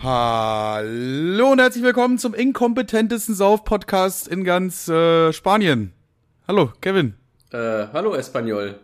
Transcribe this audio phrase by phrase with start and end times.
[0.00, 5.92] Hallo und herzlich willkommen zum inkompetentesten Sauf-Podcast in ganz äh, Spanien.
[6.46, 7.14] Hallo, Kevin.
[7.50, 8.78] Äh, hallo Espanol.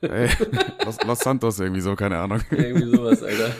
[0.00, 0.28] Ey,
[0.84, 2.40] Los, Los Santos irgendwie so, keine Ahnung.
[2.50, 3.54] Irgendwie sowas, Alter.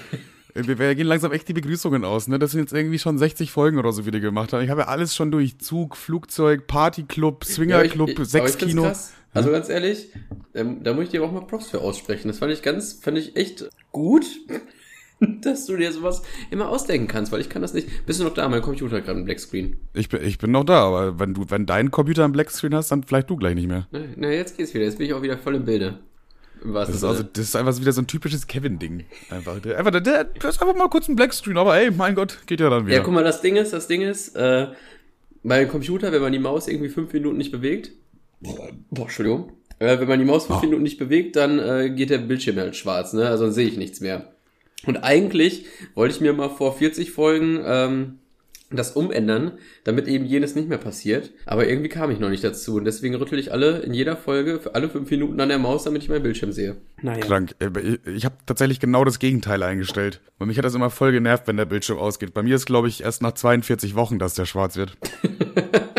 [0.55, 2.41] Wir, wir gehen langsam echt die Begrüßungen aus, ne?
[2.41, 4.65] Das sind jetzt irgendwie schon 60 Folgen oder so, wie die gemacht haben.
[4.65, 5.59] Ich habe ja alles schon durch.
[5.61, 8.93] Zug, Flugzeug, Partyclub, Swingerclub, Ja, Sexkino.
[9.33, 10.09] Also ganz ehrlich,
[10.55, 12.27] ähm, da muss ich dir auch mal Props für aussprechen.
[12.27, 14.27] Das fand ich ganz, fand ich echt gut,
[15.43, 18.07] dass du dir sowas immer ausdenken kannst, weil ich kann das nicht.
[18.07, 18.49] Bist du noch da?
[18.49, 19.77] Mein Computer hat gerade einen Blackscreen.
[19.95, 22.91] Ich bin, ich bin noch da, aber wenn du, wenn dein Computer einen Blackscreen hast,
[22.91, 23.87] dann vielleicht du gleich nicht mehr.
[23.91, 24.85] Na, na, jetzt geht's wieder.
[24.85, 25.99] Jetzt bin ich auch wieder voll im Bilde.
[26.63, 29.05] Das ist, also, das ist einfach wieder so ein typisches Kevin-Ding.
[29.31, 32.15] Einfach, der, einfach der, der, der ist einfach mal kurz ein Blackscreen, aber ey, mein
[32.15, 32.97] Gott, geht ja dann wieder.
[32.97, 34.67] Ja, guck mal, das Ding ist, das Ding ist, äh,
[35.43, 37.93] dem Computer, wenn man die Maus irgendwie fünf Minuten nicht bewegt,
[38.41, 40.63] boah, Entschuldigung, äh, wenn man die Maus fünf Oh.
[40.67, 43.27] Minuten nicht bewegt, dann äh, geht der Bildschirm halt schwarz, ne?
[43.27, 44.35] Also dann sehe ich nichts mehr.
[44.87, 48.19] Und eigentlich wollte ich mir mal vor 40 Folgen ähm,
[48.71, 51.33] das umändern, damit eben jenes nicht mehr passiert.
[51.45, 52.77] Aber irgendwie kam ich noch nicht dazu.
[52.77, 55.85] Und deswegen rüttel ich alle in jeder Folge für alle fünf Minuten an der Maus,
[55.85, 56.77] damit ich meinen Bildschirm sehe.
[57.03, 57.21] Naja.
[57.21, 57.55] Krank.
[57.59, 60.21] Äh, Ich, ich habe tatsächlich genau das Gegenteil eingestellt.
[60.39, 62.33] Bei mich hat das immer voll genervt, wenn der Bildschirm ausgeht.
[62.33, 64.97] Bei mir ist, glaube ich, erst nach 42 Wochen, dass der schwarz wird.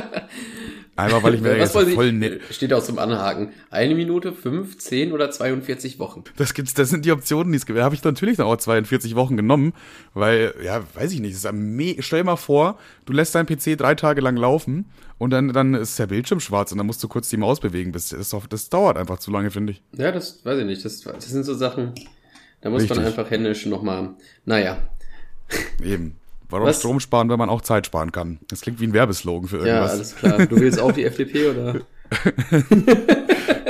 [1.06, 1.94] Einfach, weil ich mir Sie?
[1.96, 3.52] voll ne Steht auch zum Anhaken.
[3.70, 6.24] Eine Minute, fünf, zehn oder 42 Wochen.
[6.38, 7.80] Das gibt's, das sind die Optionen, die es gibt.
[7.80, 9.74] Habe ich natürlich dann auch 42 Wochen genommen,
[10.14, 13.78] weil, ja, weiß ich nicht, das ist stell dir mal vor, du lässt deinen PC
[13.78, 14.86] drei Tage lang laufen
[15.18, 17.92] und dann, dann ist der Bildschirm schwarz und dann musst du kurz die Maus bewegen.
[17.92, 19.82] Das, doch- das dauert einfach zu lange, finde ich.
[19.98, 20.84] Ja, das weiß ich nicht.
[20.86, 21.94] Das, das sind so Sachen,
[22.62, 23.06] da muss man Richtig.
[23.18, 24.12] einfach händisch nochmal.
[24.46, 24.78] Naja,
[25.84, 26.16] Eben.
[26.52, 26.80] Warum Was?
[26.80, 28.40] Strom sparen, wenn man auch Zeit sparen kann?
[28.50, 29.92] Das klingt wie ein Werbeslogan für ja, irgendwas.
[29.92, 30.46] alles klar.
[30.46, 31.82] Du willst auch die FDP oder?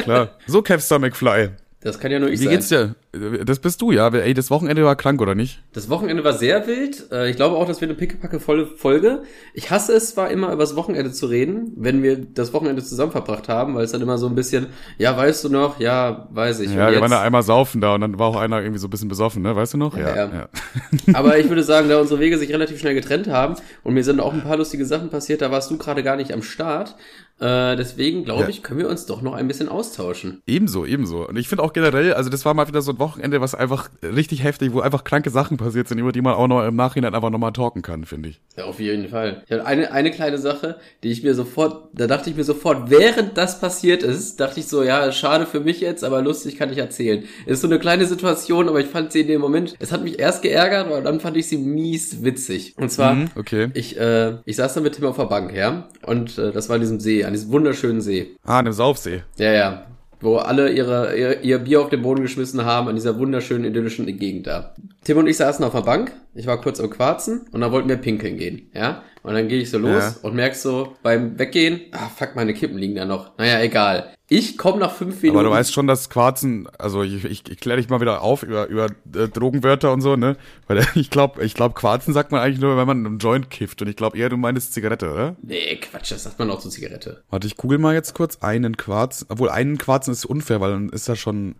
[0.04, 0.30] Klar.
[0.48, 1.52] So, Kevstar McFly.
[1.84, 2.54] Das kann ja nur ich Wie sein.
[2.54, 2.96] geht's dir?
[3.44, 4.08] Das bist du, ja.
[4.10, 5.64] Ey, das Wochenende war krank, oder nicht?
[5.74, 7.12] Das Wochenende war sehr wild.
[7.12, 9.24] Äh, Ich glaube auch, das wird eine pickepacke volle Folge.
[9.56, 13.12] Ich hasse es zwar immer, über das Wochenende zu reden, wenn wir das Wochenende zusammen
[13.12, 14.68] verbracht haben, weil es dann immer so ein bisschen,
[15.00, 15.80] ja, weißt du noch?
[15.80, 16.72] Ja, weiß ich.
[16.72, 18.92] ja, wir waren da einmal saufen da und dann war auch einer irgendwie so ein
[18.92, 19.56] bisschen besoffen, ne?
[19.56, 19.98] Weißt du noch?
[19.98, 20.50] Ja, ja.
[21.14, 24.20] Aber ich würde sagen, da unsere Wege sich relativ schnell getrennt haben und mir sind
[24.20, 26.96] auch ein paar lustige Sachen passiert, da warst du gerade gar nicht am Start.
[27.42, 28.50] Äh, deswegen glaube Ja.
[28.50, 30.42] ich, können wir uns doch noch ein bisschen austauschen.
[30.46, 31.28] Ebenso, ebenso.
[31.28, 33.90] Und ich finde auch generell, also das war mal wieder so ein Wochenende, was einfach
[34.04, 37.16] richtig heftig, wo einfach kranke Sachen passiert sind, über die man auch noch im Nachhinein
[37.16, 38.40] einfach nochmal talken kann, finde ich.
[38.58, 39.42] Ja, auf jeden Fall.
[39.48, 42.90] Ich habe eine, eine kleine Sache, die ich mir sofort, da dachte ich mir sofort,
[42.92, 46.72] während das passiert ist, dachte ich so, ja, schade für mich jetzt, aber lustig kann
[46.72, 47.24] ich erzählen.
[47.48, 50.20] Ist so eine kleine Situation, aber ich fand sie in dem Moment, es hat mich
[50.20, 52.76] erst geärgert, aber dann fand ich sie mies witzig.
[52.78, 53.70] Und zwar, Mhm, okay.
[53.74, 56.76] ich, äh, ich saß da mit Tim auf der Bank, ja, und äh, das war
[56.76, 58.36] an diesem See, an diesem wunderschönen See.
[58.44, 59.24] Ah, in dem Saufsee.
[59.38, 59.86] Ja, ja.
[60.20, 64.06] Wo alle ihre, ihr, ihr Bier auf den Boden geschmissen haben, an dieser wunderschönen idyllischen
[64.20, 64.76] Gegend da.
[65.04, 67.90] Tim und ich saßen auf der Bank, ich war kurz am Quarzen und dann wollten
[67.90, 69.02] wir pinkeln gehen, ja?
[69.24, 70.16] Und dann gehe ich so los Ja.
[70.22, 73.36] und merk so beim Weggehen, ah fuck, meine Kippen liegen da noch.
[73.38, 74.10] Naja, egal.
[74.34, 75.38] Ich komme nach fünf Minuten.
[75.38, 78.44] Aber du weißt schon, dass Quarzen, also ich, ich, ich kläre dich mal wieder auf
[78.44, 80.38] über, über äh, Drogenwörter und so, ne?
[80.68, 83.82] Weil ich glaube, ich glaub, Quarzen sagt man eigentlich nur, wenn man einen Joint kifft.
[83.82, 85.36] Und ich glaube eher, du meinst Zigarette, oder?
[85.42, 87.22] Nee, Quatsch, das sagt man auch zur Zigarette.
[87.30, 89.26] Warte, ich google mal jetzt kurz einen Quarz.
[89.28, 91.56] Obwohl, einen Quarzen ist unfair, weil dann ist das schon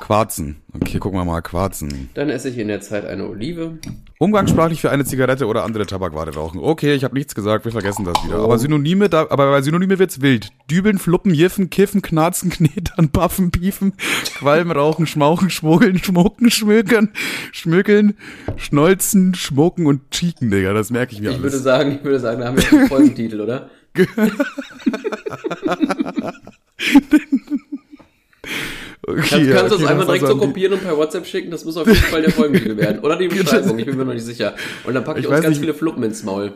[0.00, 0.56] Quarzen.
[0.74, 2.10] Okay, gucken wir mal, Quarzen.
[2.14, 3.78] Dann esse ich in der Zeit eine Olive.
[4.18, 6.60] Umgangssprachlich für eine Zigarette oder andere Tabakware rauchen.
[6.60, 8.40] Okay, ich habe nichts gesagt, wir vergessen das wieder.
[8.40, 8.44] Oh.
[8.44, 10.50] Aber Synonyme, da, aber bei Synonyme wird's wild.
[10.70, 13.94] Dübeln, fluppen, jiffen, kiffen, knarzen, knetern, baffen, piefen,
[14.36, 17.10] qualmen, rauchen, schmauchen, schmuggeln, schmucken, schmökern,
[17.52, 18.16] schmökeln,
[18.56, 20.72] schnolzen, schmucken und cheeken, Digga.
[20.72, 21.62] Das merke ich mir Ich würde alles.
[21.62, 23.70] sagen, ich würde sagen, da haben wir einen Folgentitel, oder?
[29.06, 31.50] Okay, Kannst, kannst okay, das einfach direkt so kopieren und per WhatsApp schicken?
[31.50, 33.00] Das muss auf jeden Fall der Folgentitel werden.
[33.00, 34.54] Oder die Beschreibung, ich bin mir noch nicht sicher.
[34.84, 36.52] Und dann packe ich, Ich uns ganz nicht- viele Fluppen ins Maul.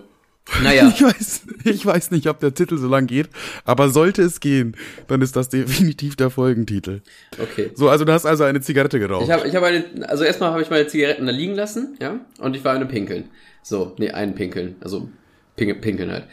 [0.63, 3.29] Naja, Ich weiß, ich weiß nicht, ob der Titel so lang geht,
[3.67, 4.77] aber sollte es gehen,
[5.07, 7.03] dann ist das definitiv der Folgentitel.
[7.39, 7.71] okay.
[7.75, 9.25] So, also du hast also eine Zigarette geraucht.
[9.25, 12.21] Ich habe ich hab eine, also erstmal habe ich meine Zigaretten da liegen lassen, ja,
[12.39, 13.25] und ich war eine Pinkeln.
[13.63, 15.11] So, nee, einen Pinkeln, also
[15.57, 16.25] Pink, Pinkeln halt.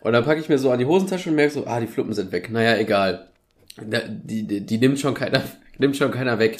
[0.00, 2.12] Und dann packe ich mir so an die Hosentasche und merke so, ah, die Fluppen
[2.12, 2.50] sind weg.
[2.50, 3.28] Naja, egal.
[3.80, 5.42] Die, die, die nimmt schon keiner,
[5.78, 6.58] nimmt schon keiner weg.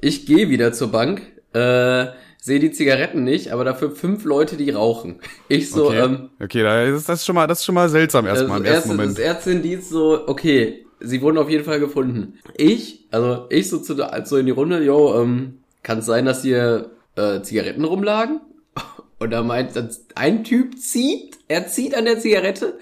[0.00, 1.22] Ich gehe wieder zur Bank,
[1.52, 2.06] äh,
[2.40, 5.20] sehe die Zigaretten nicht, aber dafür fünf Leute, die rauchen.
[5.48, 8.26] Ich so, okay, ähm, okay da ist das schon mal, das ist schon mal seltsam
[8.26, 9.18] erstmal im ersten erste, Moment.
[9.18, 12.38] Das erste Indiz so, okay, sie wurden auf jeden Fall gefunden.
[12.56, 16.42] Ich, also ich so, zu, so in die Runde, yo, ähm, kann es sein, dass
[16.42, 18.40] hier äh, Zigaretten rumlagen?
[19.18, 19.72] Und da meint
[20.14, 22.78] ein Typ zieht, er zieht an der Zigarette.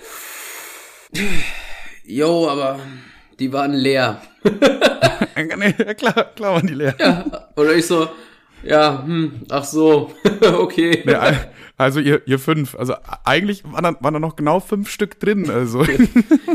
[2.06, 2.80] Jo, aber
[3.38, 4.20] die waren leer.
[5.36, 6.94] nee, ja, klar, klar waren die leer.
[6.98, 7.24] Ja.
[7.54, 8.08] Und ich so,
[8.62, 10.10] Ja, hm, ach so,
[10.58, 11.02] okay.
[11.04, 12.76] Nee, al- also ihr, ihr fünf.
[12.76, 12.94] Also
[13.24, 15.50] eigentlich waren da, waren da noch genau fünf Stück drin.
[15.50, 15.84] Also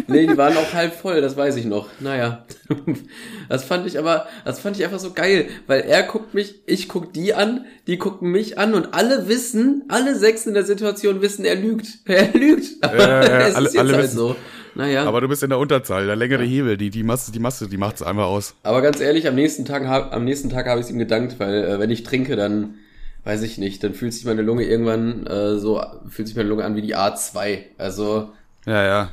[0.07, 1.87] Nee, die waren auch halb voll, das weiß ich noch.
[1.99, 2.45] Naja.
[3.49, 6.87] Das fand ich aber, das fand ich einfach so geil, weil er guckt mich, ich
[6.87, 11.19] guck die an, die gucken mich an und alle wissen, alle sechs in der Situation
[11.21, 11.87] wissen, er lügt.
[12.05, 12.83] Er lügt.
[12.83, 14.17] Aber ja, es alle- ist jetzt alle halt wissen.
[14.17, 14.35] so.
[14.79, 15.03] Naja.
[15.05, 16.05] aber du bist in der Unterzahl.
[16.07, 18.55] Der längere Hebel, die, die Masse, die Masse, die macht's einfach aus.
[18.63, 21.35] Aber ganz ehrlich, am nächsten Tag, hab- am nächsten Tag habe ich es ihm gedankt,
[21.39, 22.75] weil äh, wenn ich trinke, dann
[23.25, 26.63] weiß ich nicht, dann fühlt sich meine Lunge irgendwann äh, so, fühlt sich meine Lunge
[26.63, 27.59] an wie die A2.
[27.77, 28.29] Also,
[28.65, 29.09] Ja, ja.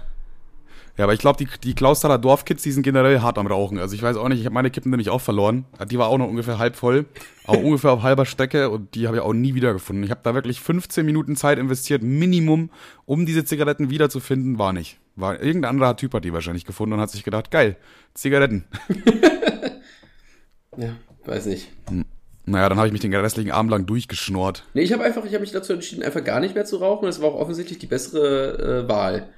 [0.97, 3.79] Ja, aber ich glaube, die, die Klaustaler Dorfkids, die sind generell hart am Rauchen.
[3.79, 5.67] Also ich weiß auch nicht, ich habe meine Kippen nämlich auch verloren.
[5.91, 7.05] Die war auch noch ungefähr halb voll.
[7.45, 10.03] Auch ungefähr auf halber Strecke und die habe ich auch nie wiedergefunden.
[10.05, 12.71] Ich habe da wirklich 15 Minuten Zeit investiert, Minimum,
[13.05, 14.99] um diese Zigaretten wiederzufinden, war nicht.
[15.17, 17.77] War irgendein anderer Typ hat die wahrscheinlich gefunden und hat sich gedacht, geil,
[18.15, 18.65] Zigaretten.
[20.77, 20.91] ja,
[21.25, 21.73] weiß nicht.
[22.45, 24.65] Naja, dann habe ich mich den restlichen Abend lang durchgeschnort.
[24.75, 27.07] Nee, ich habe einfach, ich habe mich dazu entschieden, einfach gar nicht mehr zu rauchen.
[27.07, 29.29] Das war auch offensichtlich die bessere äh, Wahl.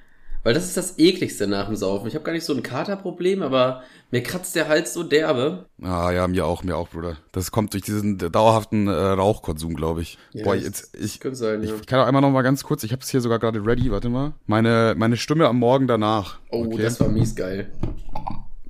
[0.43, 2.07] Weil das ist das ekligste nach dem Saufen.
[2.07, 5.65] Ich habe gar nicht so ein Katerproblem, aber mir kratzt der Hals so derbe.
[5.81, 7.17] Ah ja, mir auch, mir auch, Bruder.
[7.33, 10.17] Das kommt durch diesen dauerhaften äh, Rauchkonsum, glaube ich.
[10.31, 11.75] Ja, Boah, jetzt, ich, sein, ja.
[11.75, 13.91] Ich kann auch einmal noch mal ganz kurz, ich habe es hier sogar gerade ready,
[13.91, 14.33] warte mal.
[14.47, 16.39] Meine, meine Stimme am Morgen danach.
[16.51, 16.83] Oh, okay?
[16.83, 17.69] das war mies geil.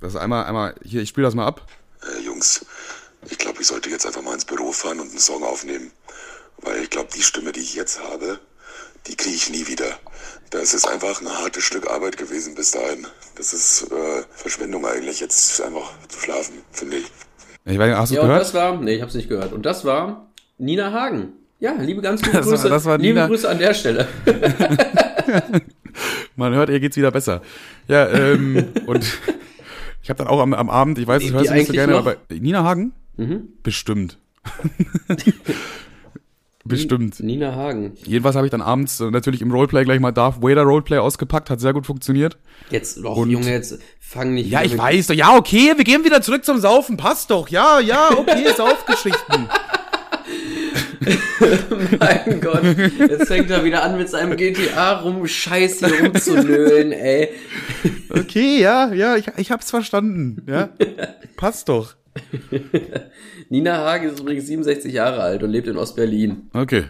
[0.00, 1.66] Das ist einmal, einmal, hier, ich spiele das mal ab.
[2.02, 2.66] Äh, Jungs,
[3.30, 5.92] ich glaube, ich sollte jetzt einfach mal ins Büro fahren und einen Song aufnehmen.
[6.62, 8.40] Weil ich glaube, die Stimme, die ich jetzt habe,
[9.06, 9.86] die kriege ich nie wieder.
[10.50, 13.06] Das ist einfach ein hartes Stück Arbeit gewesen bis dahin.
[13.36, 17.04] Das ist äh, Verschwendung eigentlich, jetzt einfach zu schlafen, finde ich.
[17.64, 18.42] Ich weiß nicht, hast du Ja, und gehört?
[18.42, 19.52] das war, nee, ich hab's nicht gehört.
[19.52, 21.34] Und das war Nina Hagen.
[21.60, 22.68] Ja, liebe ganz liebe Das war- Grüße.
[22.68, 23.26] das war liebe Nina.
[23.28, 24.08] Grüße an der Stelle.
[26.36, 27.42] Man hört, ihr geht's wieder besser.
[27.86, 29.04] Ja, ähm, und
[30.02, 31.92] ich habe dann auch am, am Abend, ich weiß, ich höre sie nicht so gerne,
[31.92, 32.02] noch?
[32.04, 32.08] Mhm.
[32.08, 32.92] aber Nina Hagen?
[33.62, 34.18] Bestimmt.
[36.70, 37.20] Bestimmt.
[37.20, 37.92] Nina Hagen.
[38.04, 41.50] Jedenfalls habe ich dann abends äh, natürlich im Roleplay gleich mal Darth Vader Roleplay ausgepackt,
[41.50, 42.38] hat sehr gut funktioniert.
[42.70, 45.14] Jetzt, doch, Und- Junge, jetzt fang nicht Ja, ich weiß doch.
[45.14, 46.96] Ja, okay, wir gehen wieder zurück zum Saufen.
[46.96, 47.48] Passt doch.
[47.48, 49.48] Ja, ja, okay, Saufgeschichten.
[51.98, 52.62] Mein Gott,
[52.98, 57.30] jetzt fängt er wieder an mit seinem GTA rum, Scheiß hier rumzunölen, ey.
[58.10, 60.42] Okay, ja, ja, ich, ich hab's verstanden.
[60.46, 60.68] Ja,
[61.36, 61.94] passt doch.
[63.52, 66.48] Nina Hagen ist übrigens 67 Jahre alt und lebt in Ostberlin.
[66.52, 66.84] Okay,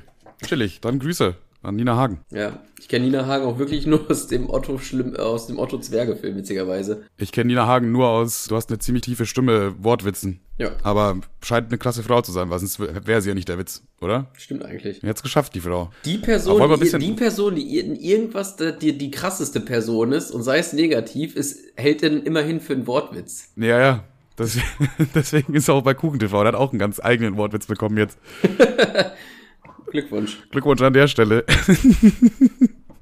[0.47, 0.83] chillig.
[0.83, 2.21] Dann Grüße an Nina Hagen.
[2.31, 5.59] Ja, ich kenne Nina Hagen auch wirklich nur aus dem Otto Schlimm, äh, aus dem
[5.59, 7.05] Otto Zwerge Film witzigerweise.
[7.17, 10.41] Ich kenne Nina Hagen nur aus, du hast eine ziemlich tiefe Stimme, Wortwitzen.
[10.59, 13.57] Ja, Aber scheint eine klasse Frau zu sein, weil sonst wäre sie ja nicht der
[13.57, 14.31] Witz, oder?
[14.37, 15.01] stimmt eigentlich.
[15.03, 15.91] Jetzt geschafft, die Frau.
[16.05, 20.59] Die Person, die, die Person, die in irgendwas die, die krasseste Person ist und sei
[20.59, 23.49] es negativ, ist, hält denn immerhin für einen Wortwitz.
[23.57, 24.05] Ja, ja.
[25.15, 26.31] Deswegen ist er auch bei KuchenTV.
[26.31, 28.19] Der hat auch einen ganz eigenen Wortwitz bekommen jetzt.
[29.91, 30.39] Glückwunsch.
[30.51, 31.45] Glückwunsch an der Stelle.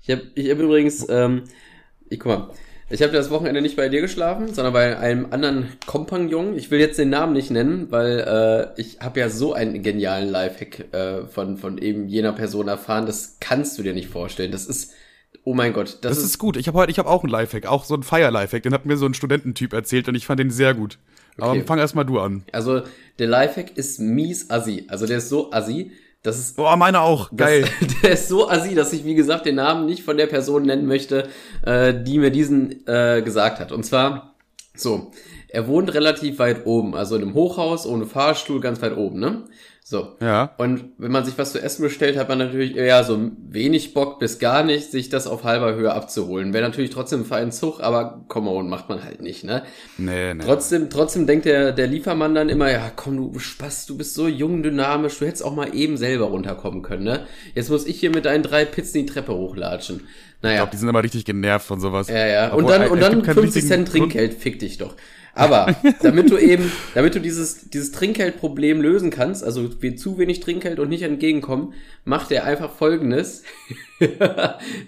[0.09, 1.43] Ich habe ich hab übrigens, ähm,
[2.09, 2.51] ich guck mal,
[2.89, 6.57] ich habe das Wochenende nicht bei dir geschlafen, sondern bei einem anderen Kompagnon.
[6.57, 10.31] Ich will jetzt den Namen nicht nennen, weil äh, ich habe ja so einen genialen
[10.31, 13.05] Lifehack äh, von, von eben jener Person erfahren.
[13.05, 14.51] Das kannst du dir nicht vorstellen.
[14.51, 14.95] Das ist,
[15.45, 16.57] oh mein Gott, das, Das ist gut.
[16.57, 18.63] Ich habe heute, ich habe auch einen Lifehack, auch so einen Fire-Lifehack.
[18.63, 20.99] Den hat mir so ein Studententyp erzählt und ich fand den sehr gut.
[21.39, 21.63] Aber Okay.
[21.63, 22.45] fang erst mal du an.
[22.53, 22.83] Also
[23.19, 24.87] der Lifehack ist mies assi.
[24.89, 25.93] Also der ist so assi,
[26.23, 27.31] das ist Boah, meine auch.
[27.37, 27.65] Geil.
[27.81, 30.65] Das, der ist so assi, dass ich, wie gesagt, den Namen nicht von der Person
[30.65, 31.29] nennen möchte,
[31.65, 33.71] äh, die mir diesen äh, gesagt hat.
[33.73, 34.35] Und zwar,
[34.75, 35.13] so,
[35.49, 39.45] er wohnt relativ weit oben, also in einem Hochhaus ohne Fahrstuhl, ganz weit oben, ne?
[39.91, 40.19] So.
[40.21, 40.55] Ja.
[40.59, 44.19] Und wenn man sich was zu essen bestellt, hat man natürlich eher so wenig Bock
[44.19, 46.53] bis gar nicht, sich das auf halber Höhe abzuholen.
[46.53, 49.63] Wäre natürlich trotzdem für einen Zug, aber come on, macht man halt nicht, ne?
[49.97, 50.45] Nee, nee.
[50.45, 54.29] Trotzdem, trotzdem denkt der, der Liefermann dann immer, ja, komm, du Spaß, du bist so
[54.29, 57.27] jung, dynamisch, du hättest auch mal eben selber runterkommen können, ne?
[57.55, 60.01] Jetzt muss ich hier mit deinen drei Pizzen die Treppe hochlatschen.
[60.01, 62.09] Ich Naja, glaube, die sind immer richtig genervt von sowas.
[62.09, 62.49] ja, ja.
[62.53, 64.97] Und Obwohl, dann, es und dann keinen 50 richtigen Cent Trinkgeld, fick dich doch.
[65.39, 70.41] Aber damit du eben, damit du dieses, dieses Trinkgeldproblem lösen kannst, also wir zu wenig
[70.41, 73.45] Trinkgeld und nicht entgegenkommen, macht er einfach folgendes.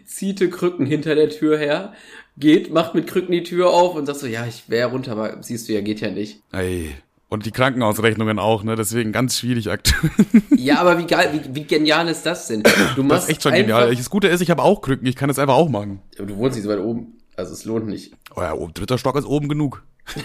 [0.05, 1.93] Ziehte Krücken hinter der Tür her,
[2.37, 5.41] geht, macht mit Krücken die Tür auf und sagt so, ja, ich wäre runter, aber
[5.41, 6.43] siehst du ja, geht ja nicht.
[6.51, 6.91] Ey.
[7.29, 8.75] Und die Krankenhausrechnungen auch, ne?
[8.75, 10.11] Deswegen ganz schwierig aktuell.
[10.57, 12.63] Ja, aber wie geil, wie, wie genial ist das denn?
[12.63, 13.95] Du Das machst ist echt schon genial.
[13.95, 15.07] Das Gute ist, ich habe auch Krücken.
[15.07, 16.01] Ich kann das einfach auch machen.
[16.17, 18.15] Du wohnst nicht so weit oben, also es lohnt nicht.
[18.37, 19.83] Oh ja, oben, dritter Stock ist oben genug.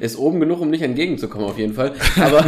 [0.00, 1.92] Ist oben genug, um nicht entgegenzukommen, auf jeden Fall.
[2.18, 2.44] Aber,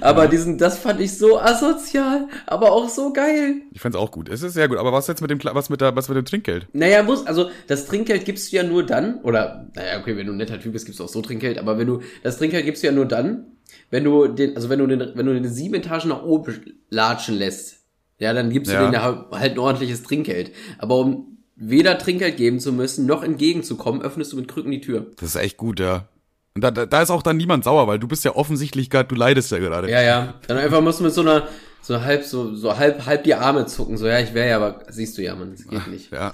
[0.00, 3.56] aber diesen, das fand ich so asozial, aber auch so geil.
[3.72, 4.28] Ich fand's auch gut.
[4.28, 4.78] Es ist sehr gut.
[4.78, 6.68] Aber was jetzt mit dem, was mit der, was mit dem Trinkgeld?
[6.72, 10.32] Naja, muss, also das Trinkgeld gibst du ja nur dann, oder, naja, okay, wenn du
[10.32, 12.82] ein netter Typ bist, gibst du auch so Trinkgeld, aber wenn du, das Trinkgeld gibst
[12.82, 13.46] du ja nur dann,
[13.90, 17.34] wenn du den, also wenn du den, wenn du den sieben Etagen nach oben latschen
[17.34, 17.83] lässt,
[18.24, 18.80] ja, dann gibst du Ja.
[18.82, 20.50] denen ja halt ein ordentliches Trinkgeld.
[20.78, 25.06] Aber um weder Trinkgeld geben zu müssen, noch entgegenzukommen, öffnest du mit Krücken die Tür.
[25.20, 26.08] Das ist echt gut, ja.
[26.56, 29.08] Und da, da, da ist auch dann niemand sauer, weil du bist ja offensichtlich gerade,
[29.08, 29.90] du leidest ja gerade.
[29.90, 30.34] Ja, ja.
[30.46, 31.48] Dann einfach musst du mit so einer,
[31.82, 34.84] so halb, so, so halb, halb die Arme zucken, so, ja, ich wäre ja, aber
[34.88, 36.12] siehst du ja, man, das geht nicht.
[36.12, 36.32] Ja.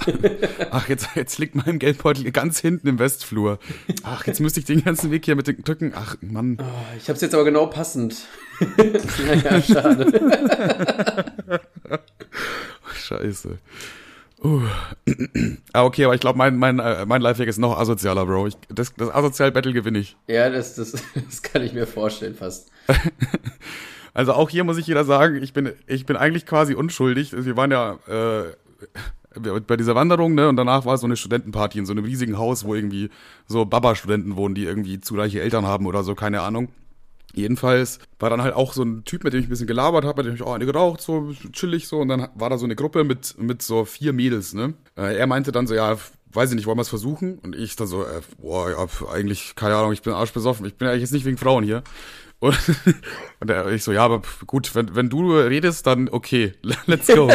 [0.71, 3.59] Ach, jetzt, jetzt liegt mein Geldbeutel ganz hinten im Westflur.
[4.03, 5.93] Ach, jetzt müsste ich den ganzen Weg hier mit den Drücken.
[5.95, 6.59] Ach, Mann.
[6.61, 8.17] Oh, ich hab's jetzt aber genau passend.
[9.27, 11.61] naja, schade.
[13.01, 13.59] Scheiße.
[14.43, 14.63] Uh.
[15.73, 18.47] ah, okay, aber ich glaube, mein, mein, äh, mein Lifehack ist noch asozialer, Bro.
[18.47, 20.17] Ich, das, das Asozial-Battle gewinne ich.
[20.29, 22.71] Ja, das, das, das kann ich mir vorstellen fast.
[24.13, 27.33] Also auch hier muss ich wieder sagen, ich bin, ich bin eigentlich quasi unschuldig.
[27.33, 30.49] Wir waren ja äh, bei dieser Wanderung, ne?
[30.49, 33.11] Und danach war so eine Studentenparty in so einem riesigen Haus, wo irgendwie
[33.47, 36.69] so Baba-Studenten wohnen, die irgendwie zu reiche Eltern haben oder so, keine Ahnung.
[37.35, 40.23] Jedenfalls war dann halt auch so ein Typ, mit dem ich ein bisschen gelabert habe,
[40.23, 42.01] mit dem ich auch eine geraucht, so chillig so.
[42.01, 44.75] Und dann war da so eine Gruppe mit, mit so vier Mädels, ne?
[44.97, 45.97] Äh, er meinte dann so, ja,
[46.33, 47.39] weiß ich nicht, wollen wir es versuchen?
[47.39, 50.67] Und ich dann so, äh, boah, ja, eigentlich, keine Ahnung, ich bin arschbesoffen.
[50.67, 51.83] Ich bin eigentlich jetzt nicht wegen Frauen hier.
[52.41, 52.59] Und,
[53.41, 56.55] und er, ich so, ja, aber gut, wenn, wenn du redest, dann okay,
[56.87, 57.27] let's go.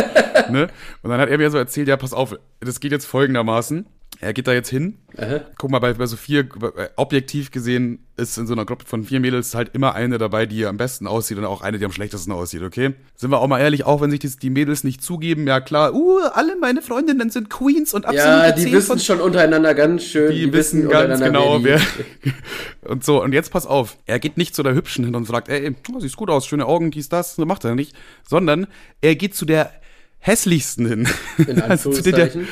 [0.50, 0.68] ne?
[1.04, 3.86] Und dann hat er mir so erzählt, ja, pass auf, das geht jetzt folgendermaßen.
[4.22, 4.98] Er geht da jetzt hin.
[5.17, 5.41] Aha.
[5.57, 9.03] Guck mal, bei, bei so vier, äh, objektiv gesehen ist in so einer Gruppe von
[9.03, 11.91] vier Mädels halt immer eine dabei, die am besten aussieht und auch eine, die am
[11.91, 12.93] schlechtesten aussieht, okay?
[13.15, 15.93] Sind wir auch mal ehrlich, auch wenn sich das, die Mädels nicht zugeben, ja klar,
[15.93, 20.03] uh, alle meine Freundinnen sind Queens und absolute Ja, die 10 wissen schon untereinander ganz
[20.03, 20.31] schön.
[20.31, 21.79] die, wissen ganz genau, wer.
[22.24, 22.34] die-
[22.88, 23.98] Und so, und jetzt pass auf.
[24.05, 26.67] Er geht nicht zu der Hübschen hin und fragt, ey, oh, siehst gut aus, schöne
[26.67, 27.36] Augen, dies, das.
[27.36, 27.95] So macht er nicht.
[28.27, 28.67] Sondern
[29.01, 29.72] er geht zu der
[30.19, 31.07] hässlichsten hin.
[31.48, 32.48] In Also zu der, der, Anführungszeichen.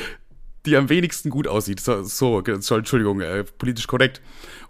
[0.66, 1.80] Die am wenigsten gut aussieht.
[1.80, 4.20] So, so Entschuldigung, äh, politisch korrekt.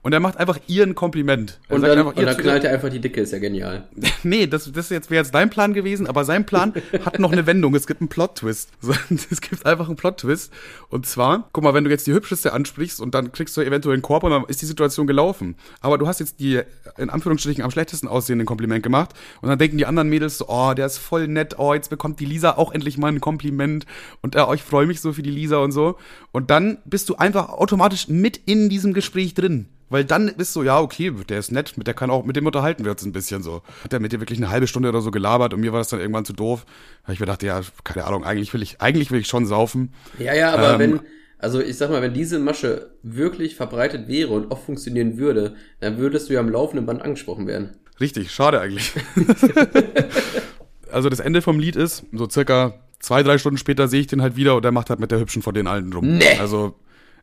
[0.04, 1.58] Und er macht einfach ihr ein Kompliment.
[1.66, 3.88] Er Und dann, einfach, und dann knallt er einfach die Dicke, ist ja genial.
[4.22, 6.72] Nee, das, das jetzt wäre jetzt dein Plan gewesen, aber sein Plan
[7.04, 7.74] hat noch eine Wendung.
[7.74, 8.68] Es gibt einen Plot-Twist.
[9.30, 10.52] Es gibt einfach einen Plot-Twist.
[10.88, 13.94] Und zwar, guck mal, wenn du jetzt die Hübscheste ansprichst und dann kriegst du eventuell
[13.94, 15.56] einen Korb und dann ist die Situation gelaufen.
[15.80, 16.60] Aber du hast jetzt die,
[16.98, 19.14] in Anführungsstrichen, am schlechtesten aussehenden Kompliment gemacht.
[19.40, 21.58] Und dann denken die anderen Mädels so, oh, der ist voll nett.
[21.58, 23.86] Oh, jetzt bekommt die Lisa auch endlich mal ein Kompliment.
[24.20, 25.96] Und äh, oh, ich freue mich so für die Lisa und so.
[26.30, 29.68] Und dann bist du einfach automatisch mit in diesem Gespräch drin.
[29.94, 32.44] Weil dann bist du, ja, okay, der ist nett, mit der kann auch, mit dem
[32.44, 33.62] unterhalten wir uns ein bisschen so.
[33.84, 35.86] Hat er mit dir wirklich eine halbe Stunde oder so gelabert und mir war das
[35.86, 36.66] dann irgendwann zu doof.
[37.04, 39.92] Hab ich mir gedacht, ja, keine Ahnung, eigentlich will ich, eigentlich will ich schon saufen.
[40.18, 41.00] Ja, ja, aber Ähm, wenn,
[41.38, 45.96] also ich sag mal, wenn diese Masche wirklich verbreitet wäre und auch funktionieren würde, dann
[45.96, 47.76] würdest du ja am laufenden Band angesprochen werden.
[48.00, 48.94] Richtig, schade eigentlich.
[50.90, 54.22] also das Ende vom Lied ist, so circa zwei, drei Stunden später sehe ich den
[54.22, 56.18] halt wieder und er macht halt mit der Hübschen von den allen rum.
[56.18, 56.36] Nee.
[56.40, 56.74] Also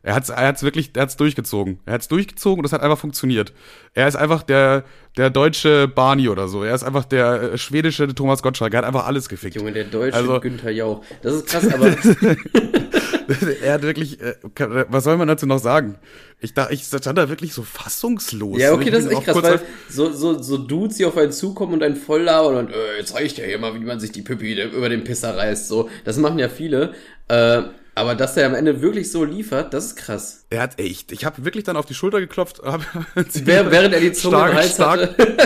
[0.02, 1.78] er hat's, er hat's wirklich, er hat's durchgezogen.
[1.86, 3.52] Er hat's durchgezogen und es hat einfach funktioniert.
[3.94, 4.84] Er ist einfach der,
[5.16, 6.64] der deutsche Barney oder so.
[6.64, 8.72] Er ist einfach der äh, schwedische Thomas Gottschalk.
[8.74, 9.54] Er hat einfach alles gefickt.
[9.56, 11.02] Junge, der deutsche Also- Günther Jauch.
[11.22, 11.86] Das ist krass, aber
[13.62, 15.96] er hat wirklich, äh, kann- was soll man dazu noch sagen?
[16.40, 18.58] Ich dachte, ich stand da wirklich so fassungslos.
[18.58, 21.30] ja, okay, Ich das ist echt krass, weil so, so, so Dudes, die auf einen
[21.32, 24.10] zukommen und einen voll labern und äh, jetzt reicht ja hier mal, wie man sich
[24.12, 25.68] die Pippi über den Pisser reißt.
[25.68, 26.94] So, das machen ja viele.
[27.28, 27.62] Äh,
[27.94, 30.46] aber dass der am Ende wirklich so liefert, das ist krass.
[30.50, 32.62] Er hat echt, ich habe wirklich dann auf die Schulter geklopft.
[33.14, 35.36] Wer, während er die Zunge stark, im Hals stark, hatte.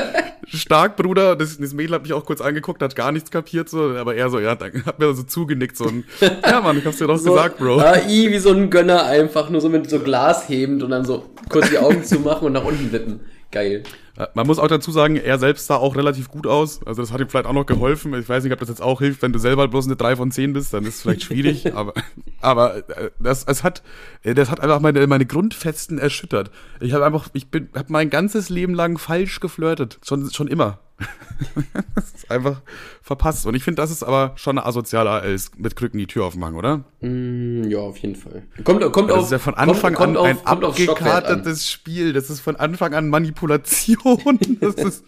[0.47, 1.35] stark, Bruder.
[1.35, 4.31] Das, das Mädel hat mich auch kurz angeguckt, hat gar nichts kapiert, so, aber er
[4.31, 6.05] so, ja, dann hat mir so zugenickt, so ein,
[6.43, 7.81] ja, Mann, ich hab's dir doch So, gesagt, Bro.
[7.81, 11.05] Ah, i, wie so ein Gönner einfach, nur so mit so Glas hebend und dann
[11.05, 13.21] so kurz die Augen zumachen und nach unten wippen.
[13.50, 13.83] Geil.
[14.16, 16.80] Äh, Man muss auch dazu sagen, er selbst sah auch relativ gut aus.
[16.87, 18.14] Also das hat ihm vielleicht auch noch geholfen.
[18.14, 20.30] Ich weiß nicht, ob das jetzt auch hilft, wenn du selber bloß eine 3 von
[20.30, 21.73] 10 bist, dann ist es vielleicht schwierig.
[21.75, 21.94] aber
[22.40, 23.82] aber äh, das, es hat,
[24.23, 26.50] äh, das hat einfach meine, meine Grundfesten erschüttert.
[26.80, 29.99] Ich habe einfach, ich bin, habe mein ganzes Leben lang falsch geflirtet.
[30.04, 30.78] Schon, schon immer.
[31.95, 32.62] das ist einfach
[33.03, 33.47] verpasst.
[33.47, 36.85] Und ich finde, das ist aber schon asozialer als mit Krücken die Tür aufmachen, oder?
[37.00, 38.45] Mm, ja, auf jeden Fall.
[38.65, 41.33] Kommt, kommt Das ist ja von Anfang kommt, kommt an ein auf, auf Stockwert an.
[41.33, 42.12] abgekartetes Spiel.
[42.12, 44.38] Das ist von Anfang an Manipulation.
[44.61, 45.05] Das ist,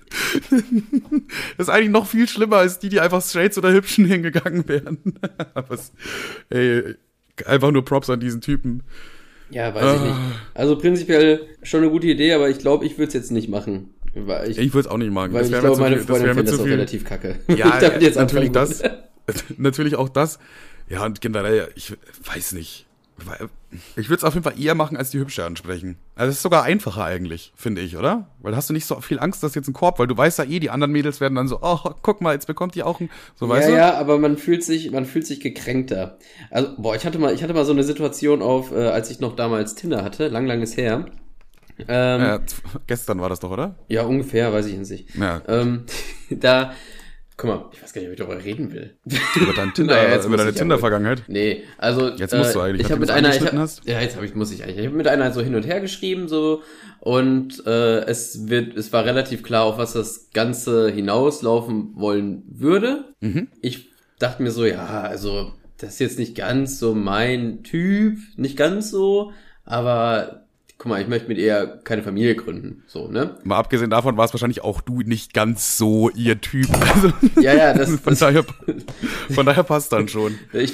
[0.50, 0.60] das
[1.58, 4.98] ist eigentlich noch viel schlimmer als die, die einfach straight zu der Hübschen hingegangen wären.
[5.54, 5.92] Aber es,
[6.50, 6.94] ey,
[7.46, 8.82] einfach nur Props an diesen Typen.
[9.50, 10.16] Ja, weiß ich nicht.
[10.54, 13.94] Also prinzipiell schon eine gute Idee, aber ich glaube, ich würde es jetzt nicht machen.
[14.14, 15.32] Weil ich, Ich würde es auch nicht machen.
[15.32, 17.36] weil ich wär mir glaube, meine viel- Freundin findet das auch relativ kacke.
[17.48, 18.82] Ja, Ich jetzt natürlich das.
[19.58, 20.38] Natürlich auch das.
[20.88, 22.86] Ja, und generell, ich weiß nicht.
[23.96, 25.96] Ich würde es auf jeden Fall eher machen, als die Hübsche ansprechen.
[26.14, 28.28] Also es ist sogar einfacher eigentlich, finde ich, oder?
[28.40, 30.44] Weil hast du nicht so viel Angst, dass jetzt ein Korb, weil du weißt ja
[30.44, 33.10] eh, die anderen Mädels werden dann so, oh, guck mal, jetzt bekommt die auch ein,
[33.34, 33.72] so ja, weißt du?
[33.74, 36.16] ja, aber man fühlt sich, man fühlt sich gekränkter.
[36.50, 39.18] Also, boah, ich hatte mal, ich hatte mal so eine Situation auf, äh, als ich
[39.20, 41.06] noch damals Tinder hatte, lang, lang ist her.
[41.86, 43.76] Ähm, Ja, z- gestern war das doch, oder?
[43.88, 45.14] ja, ungefähr, weiß ich jetzt nicht.
[45.16, 45.42] Ja.
[45.46, 45.84] Ähm,
[46.30, 46.72] da,
[47.36, 48.96] guck mal, ich weiß gar nicht, ob ich darüber reden will.
[49.36, 51.22] Über, dein Tinder, Naja, jetzt über deine Tinder-Vergangenheit.
[51.28, 53.52] Nee, also Jetzt musst du eigentlich, Ich habe mit einer, ich hab,
[53.86, 54.78] ja, jetzt habe ich muss ich eigentlich.
[54.78, 56.62] Ich habe mit einer so hin und her geschrieben so
[57.00, 63.14] und äh, es wird, es war relativ klar, auf was das Ganze hinauslaufen wollen würde.
[63.20, 63.48] Mhm.
[63.62, 68.56] Ich dachte mir so, ja, also das ist jetzt nicht ganz so mein Typ, nicht
[68.56, 69.30] ganz so,
[69.64, 70.47] aber
[70.78, 73.36] guck mal, ich möchte mit ihr keine Familie gründen, so ne?
[73.42, 76.68] Mal abgesehen davon war es wahrscheinlich auch du nicht ganz so ihr Typ.
[76.94, 78.44] Also, Ja, ja, das, von, das daher,
[79.30, 80.38] von daher passt dann schon.
[80.52, 80.72] Ich,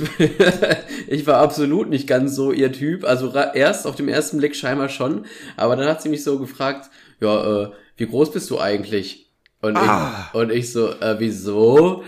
[1.08, 3.04] ich war absolut nicht ganz so ihr Typ.
[3.04, 5.24] Also erst auf dem ersten Blick scheinbar schon.
[5.56, 9.30] Aber dann hat sie mich so gefragt, ja, äh, wie groß bist du eigentlich?
[9.62, 10.28] Und, Ah.
[10.32, 12.04] ich, und ich so, äh, wieso?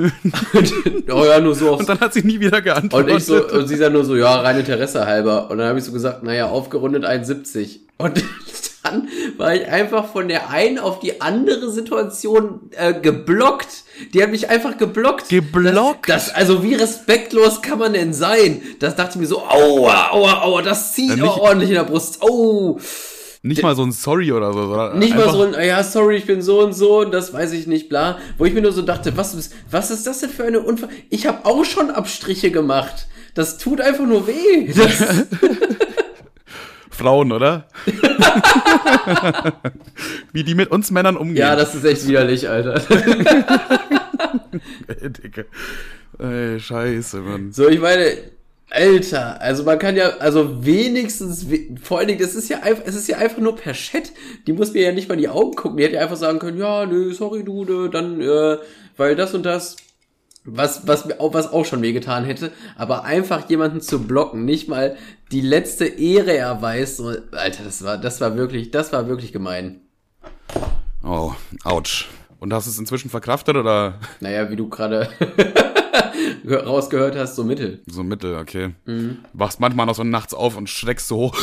[1.12, 3.18] oh ja, nur so Und aufs dann hat sie nie wieder und geantwortet.
[3.18, 5.50] ich so, und sie sagt nur so, ja, rein Interesse halber.
[5.50, 7.80] Und dann habe ich so gesagt, naja, aufgerundet 1,70.
[7.98, 8.22] Und
[8.82, 13.84] dann war ich einfach von der einen auf die andere Situation äh, geblockt.
[14.14, 15.28] Die hat mich einfach geblockt.
[15.28, 16.08] Geblockt?
[16.08, 18.62] Das, das, also wie respektlos kann man denn sein?
[18.78, 22.18] Das dachte ich mir so, aua, aua, aua, das zieht aber ordentlich in der Brust.
[22.22, 22.78] Oh,
[23.42, 26.26] nicht mal so ein Sorry oder so, sondern nicht mal so ein, ja, sorry, ich
[26.26, 28.18] bin so und so und das weiß ich nicht, bla.
[28.38, 30.90] Wo ich mir nur so dachte, was, ist- was ist das denn für eine Unfall?
[31.08, 33.06] Ich habe auch schon Abstriche gemacht.
[33.34, 34.72] Das tut einfach nur weh.
[36.90, 37.66] Frauen, oder?
[40.32, 41.36] Wie die mit uns Männern umgehen.
[41.38, 42.74] ja, das ist echt widerlich, Alter.
[44.88, 45.46] Ey, Dicke.
[46.18, 47.52] Ey, scheiße, Mann.
[47.52, 48.04] So, ich meine,
[48.70, 52.84] Alter, also man kann ja, also wenigstens, we- vor allen Dingen, das ist ja einfach,
[52.86, 54.12] es ist ja einfach nur per Chat.
[54.46, 55.76] Die muss mir ja nicht mal in die Augen gucken.
[55.76, 58.58] Die hätte ja einfach sagen können, ja, nö, sorry, du, ne, dann, äh,
[58.96, 59.76] weil das und das,
[60.44, 64.96] was, was was auch schon wehgetan hätte, aber einfach jemanden zu blocken, nicht mal
[65.32, 69.80] die letzte Ehre erweist, so, Alter, das war, das war wirklich, das war wirklich gemein.
[71.02, 71.32] Oh,
[71.64, 72.06] ouch.
[72.38, 75.08] Und hast du es inzwischen verkraftet oder Naja, wie du gerade
[76.48, 77.80] rausgehört hast, so mittel.
[77.86, 78.70] so mittel, okay.
[78.86, 79.18] Mhm.
[79.32, 81.38] Wachst manchmal noch so nachts auf und schreckst so hoch.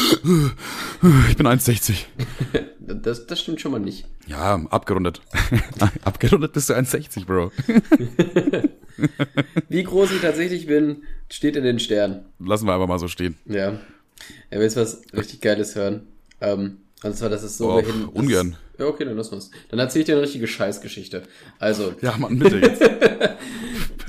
[1.30, 2.06] Ich bin 1,60.
[2.90, 4.06] Das, das stimmt schon mal nicht.
[4.28, 5.20] Ja, abgerundet.
[6.06, 7.52] abgerundet bist du 1,60, Bro.
[9.70, 12.24] Wie groß ich tatsächlich bin, steht in den Sternen.
[12.40, 13.36] Lassen wir einfach mal so stehen.
[13.46, 13.78] Ja.
[14.50, 16.08] Er will jetzt was richtig Geiles hören.
[16.40, 18.16] Ähm, und zwar, das ist so Oh, behindert.
[18.16, 18.56] ungern.
[18.80, 19.52] Ja, okay, dann lassen wir's.
[19.70, 21.24] Dann erzähle ich dir eine richtige Scheißgeschichte.
[21.60, 22.82] Also, Ja, Mann, bitte jetzt.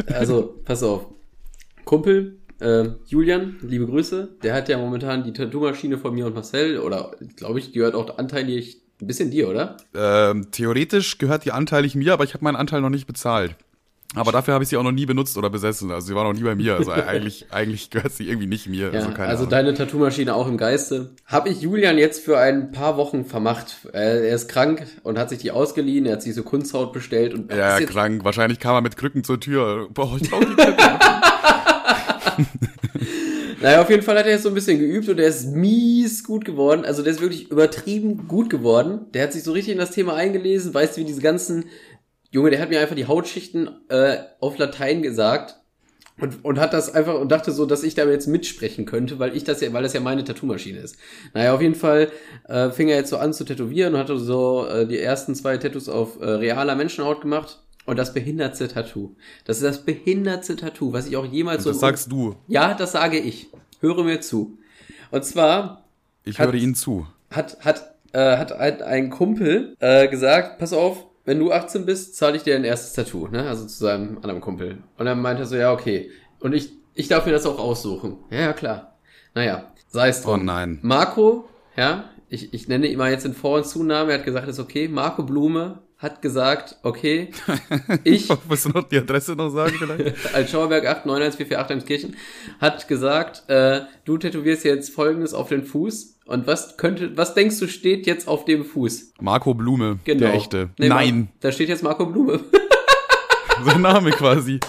[0.07, 1.07] Also, pass auf.
[1.85, 6.79] Kumpel, äh, Julian, liebe Grüße, der hat ja momentan die Tattoo-Maschine von mir und Marcel,
[6.79, 9.77] oder glaube ich, gehört auch anteilig ein bisschen dir, oder?
[9.95, 13.55] ähm, theoretisch gehört die anteilig mir, aber ich habe meinen Anteil noch nicht bezahlt.
[14.15, 15.91] Aber dafür habe ich sie auch noch nie benutzt oder besessen.
[15.91, 16.77] Also sie war noch nie bei mir.
[16.77, 18.87] Also eigentlich, eigentlich gehört sie irgendwie nicht mir.
[18.87, 21.11] Ja, also keine also deine Tattoo-Maschine auch im Geiste.
[21.27, 23.77] Habe ich Julian jetzt für ein paar Wochen vermacht.
[23.93, 26.07] Er ist krank und hat sich die ausgeliehen.
[26.07, 28.25] Er hat sich so Kunsthaut bestellt und ja, krank.
[28.25, 29.89] Wahrscheinlich kam er mit Krücken zur Tür.
[29.93, 30.57] Boah, ich brauch die.
[33.61, 36.23] Naja, auf jeden Fall hat er jetzt so ein bisschen geübt und er ist mies
[36.23, 36.85] gut geworden.
[36.85, 39.07] Also der ist wirklich übertrieben gut geworden.
[39.15, 41.65] Der hat sich so richtig in das Thema eingelesen, weiß wie diese ganzen.
[42.31, 45.57] Junge, der hat mir einfach die Hautschichten äh, auf Latein gesagt
[46.21, 49.37] und, und hat das einfach und dachte so, dass ich da jetzt mitsprechen könnte, weil
[49.37, 50.97] ich das ja, weil das ja meine Tattoo-Maschine ist.
[51.33, 52.11] Naja, auf jeden Fall
[52.49, 55.57] äh, fing er jetzt so an zu tätowieren und hatte so äh, die ersten zwei
[55.57, 57.63] Tattoos auf äh, realer Menschenhaut gemacht.
[57.87, 59.17] Und das behindertste Tattoo.
[59.47, 62.37] Das ist das behindertste Tattoo, was ich auch jemals so Das sagst du.
[62.47, 63.47] ja, das sage ich.
[63.81, 64.59] Höre mir zu.
[65.11, 65.89] Und zwar
[66.25, 67.07] Ich Hat- höre Ihnen zu.
[67.31, 72.17] hat, hat, äh, hat ein, ein Kumpel äh, gesagt, pass auf, wenn du 18 bist,
[72.17, 73.47] zahle ich dir ein erstes Tattoo, ne?
[73.47, 74.79] Also zu seinem anderen Kumpel.
[74.97, 76.11] Und dann meinte er so, ja, okay.
[76.41, 78.17] Und ich, ich darf mir das auch aussuchen.
[78.31, 78.97] Ja, ja, klar.
[79.35, 80.47] Naja, sei es Oh drum.
[80.47, 80.79] nein.
[80.81, 84.49] Marco, ja, ich, ich nenne ihn mal jetzt den Vor- und Zunamen, er hat gesagt,
[84.49, 84.89] ist okay.
[84.89, 87.31] Marco Blume hat gesagt, okay,
[88.05, 90.17] ich Willst du noch die Adresse noch sagen vielleicht?
[90.35, 92.17] als Schauerberg 8 91448 Emskirchen
[92.59, 97.59] hat gesagt, äh, du tätowierst jetzt folgendes auf den Fuß und was könnte, was denkst
[97.59, 99.13] du steht jetzt auf dem Fuß?
[99.21, 100.21] Marco Blume, Genau.
[100.21, 100.71] der echte.
[100.79, 102.41] Nee, Nein, Da steht jetzt Marco Blume.
[103.65, 104.61] sein Name quasi.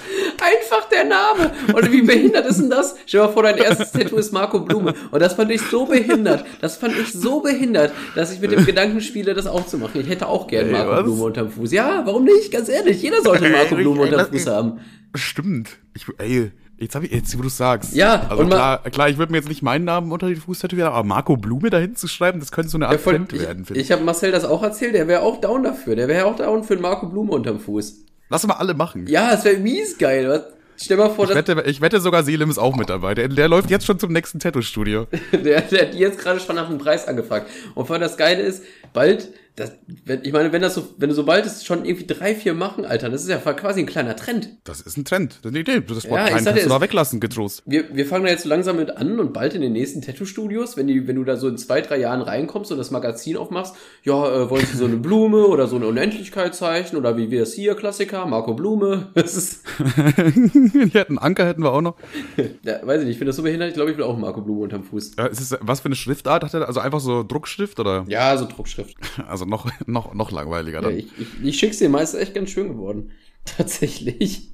[0.41, 1.51] Einfach der Name.
[1.73, 2.95] Und wie behindert ist denn das?
[3.05, 4.93] Stell dir mal vor, dein erstes Tattoo ist Marco Blume.
[5.11, 6.45] Und das fand ich so behindert.
[6.61, 9.99] Das fand ich so behindert, dass ich mit dem Gedanken spiele, das auch zu machen.
[9.99, 11.03] Ich hätte auch gern Ey, Marco was?
[11.03, 11.71] Blume unterm Fuß.
[11.73, 12.51] Ja, warum nicht?
[12.51, 14.79] Ganz ehrlich, jeder sollte Marco Blume unterm Fuß haben.
[15.13, 15.77] Stimmt.
[15.93, 17.93] Ich, ey, Jetzt, hab ich, jetzt wo du sagst.
[17.93, 20.91] Ja, also klar, klar, ich würde mir jetzt nicht meinen Namen unter die Fuß tätowieren,
[20.91, 23.61] aber Marco Blume dahin zu schreiben, das könnte so eine Art Ja, voll, Trend werden,
[23.61, 25.97] ich finde ich habe Marcel das auch erzählt, der wäre auch down dafür.
[25.97, 28.05] Der wäre auch down für einen Marco Blume unterm Fuß.
[28.29, 29.07] Lass mal alle machen.
[29.07, 30.29] Ja, es wäre mies geil.
[30.29, 30.43] Was?
[30.81, 33.13] Stell mal vor, Ich dass wette, ich wette sogar Selim ist auch mit dabei.
[33.13, 35.07] Der, der läuft jetzt schon zum nächsten Tattoo-Studio.
[35.33, 37.49] der, der hat jetzt gerade schon nach einem Preis angefragt.
[37.75, 39.73] Und vor allem das Geile ist, bald, das,
[40.05, 42.85] wenn, ich meine, wenn das so, wenn du sobald es schon irgendwie drei, vier machen,
[42.85, 44.47] Alter, das ist ja quasi ein kleiner Trend.
[44.63, 45.31] Das ist ein Trend.
[45.41, 45.81] Das ist eine Idee.
[45.81, 47.63] Das Ja, Wort sag dir, kannst du da es- weglassen, getrost.
[47.65, 50.77] Wir, wir fangen da jetzt so langsam mit an und bald in den nächsten Tattoo-Studios,
[50.77, 53.75] wenn, die, wenn du da so in zwei, drei Jahren reinkommst und das Magazin aufmachst,
[54.05, 57.53] ja, äh, wollen sie so eine Blume oder so eine Unendlichkeitszeichen oder wie wir es
[57.53, 59.09] hier, Klassiker, Marco Blume.
[59.13, 59.63] Das ist,
[60.23, 61.95] Hier hätten Anker hätten wir auch noch.
[62.63, 64.39] ja, weiß ich nicht, ich finde das so behindert, ich glaube, ich will auch Marco
[64.41, 65.15] Blume unterm Fuß.
[65.17, 66.65] Ja, es ist, was für eine Schriftart hat er?
[66.65, 68.05] Also einfach so Druckschrift oder?
[68.07, 68.78] Ja, so Druckschrift.
[69.27, 70.97] Also noch, noch, noch langweiliger Ja, dann.
[70.97, 73.11] ich, ich, ich schick's dir meist echt ganz schön geworden.
[73.45, 74.53] Tatsächlich.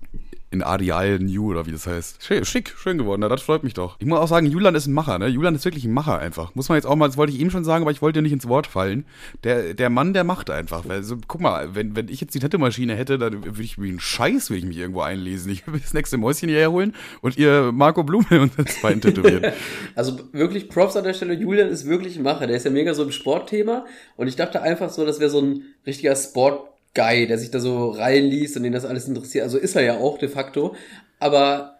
[0.52, 2.24] In Arial New oder wie das heißt.
[2.24, 3.22] Schick, schick, schön geworden.
[3.24, 3.98] Ja, das freut mich doch.
[4.00, 5.28] Ich muss auch sagen, Julian ist ein Macher, ne?
[5.28, 6.54] Julian ist wirklich ein Macher einfach.
[6.56, 8.24] Muss man jetzt auch mal, das wollte ich eben schon sagen, aber ich wollte dir
[8.24, 9.06] nicht ins Wort fallen.
[9.44, 10.88] Der, der Mann, der macht einfach.
[10.88, 13.90] Weil, so, guck mal, wenn, wenn ich jetzt die Tattoo-Maschine hätte, dann würde ich wie
[13.90, 15.52] ein Scheiß, würde ich mich irgendwo einlesen.
[15.52, 19.52] Ich würde das nächste Mäuschen hierher holen und ihr Marco Blume und das Bein tätowieren.
[19.96, 21.34] Also wirklich Props an der Stelle.
[21.34, 22.48] Julian ist wirklich ein Macher.
[22.48, 23.86] Der ist ja mega so im Sportthema.
[24.16, 26.16] Und ich dachte einfach so, das wäre so ein richtiger
[26.96, 29.44] Sport-Guy, der sich da so reinliest und den das alles interessiert.
[29.44, 30.76] Also ist er ja auch de facto.
[31.20, 31.80] Aber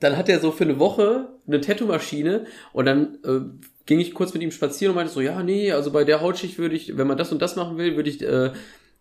[0.00, 3.40] dann hat er so für eine Woche eine Tattoo-Maschine und dann äh,
[3.86, 6.58] ging ich kurz mit ihm spazieren und meinte so, ja, nee, also bei der Hautschicht
[6.58, 8.52] würde ich, wenn man das und das machen will, würde ich äh,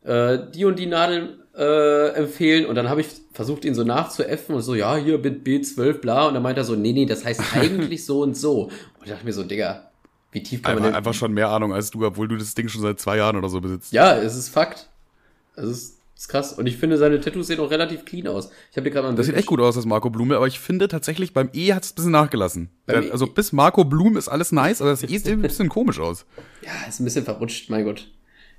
[0.04, 2.65] äh, die und die Nadeln äh, empfehlen.
[2.65, 6.28] Und dann habe ich versucht, ihn so nachzuäffen und so, ja, hier mit B12, bla.
[6.28, 8.63] Und dann meinte er so, nee, nee, das heißt eigentlich so und so.
[8.63, 9.91] Und ich dachte mir so, Digga,
[10.32, 10.96] wie tief kann man Einfach, denn...
[10.96, 13.50] einfach schon mehr Ahnung als du, obwohl du das Ding schon seit zwei Jahren oder
[13.50, 13.93] so besitzt.
[13.93, 14.89] Ja, es ist Fakt.
[15.58, 16.54] Es ist, ist krass.
[16.54, 18.50] Und ich finde, seine Tattoos sehen auch relativ clean aus.
[18.72, 20.88] Ich habe dir gerade Das sieht echt gut aus, das Marco Blume, aber ich finde
[20.88, 22.70] tatsächlich, beim E hat es ein bisschen nachgelassen.
[22.86, 25.67] Beim E- also bis Marco Blum ist alles nice, aber das E sieht ein bisschen
[25.70, 26.26] komisch aus.
[26.63, 28.10] Ja, ist ein bisschen verrutscht, mein Gott.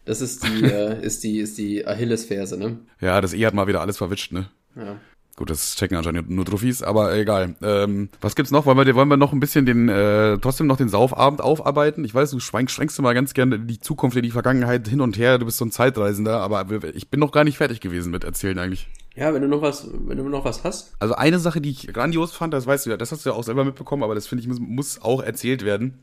[0.05, 2.79] Das ist die, äh, ist die, ist die Achillesferse, ne?
[3.01, 4.49] Ja, das E hat mal wieder alles verwischt, ne?
[4.77, 4.99] Ja.
[5.39, 7.55] Gut, das checken anscheinend nur Trophys, aber egal.
[7.63, 8.67] Ähm, was gibt's noch?
[8.67, 12.05] Wollen wir, wollen wir noch ein bisschen den, äh, trotzdem noch den Saufabend aufarbeiten?
[12.05, 15.17] Ich weiß, du schwenkst, schwenkst immer ganz gerne die Zukunft in die Vergangenheit hin und
[15.17, 15.39] her.
[15.39, 18.59] Du bist so ein Zeitreisender, aber ich bin noch gar nicht fertig gewesen mit Erzählen
[18.59, 18.89] eigentlich.
[19.15, 20.95] Ja, wenn du noch was, wenn du noch was hast.
[20.99, 23.37] Also eine Sache, die ich grandios fand, das weißt du ja, das hast du ja
[23.37, 26.01] auch selber mitbekommen, aber das finde ich muss, muss auch erzählt werden,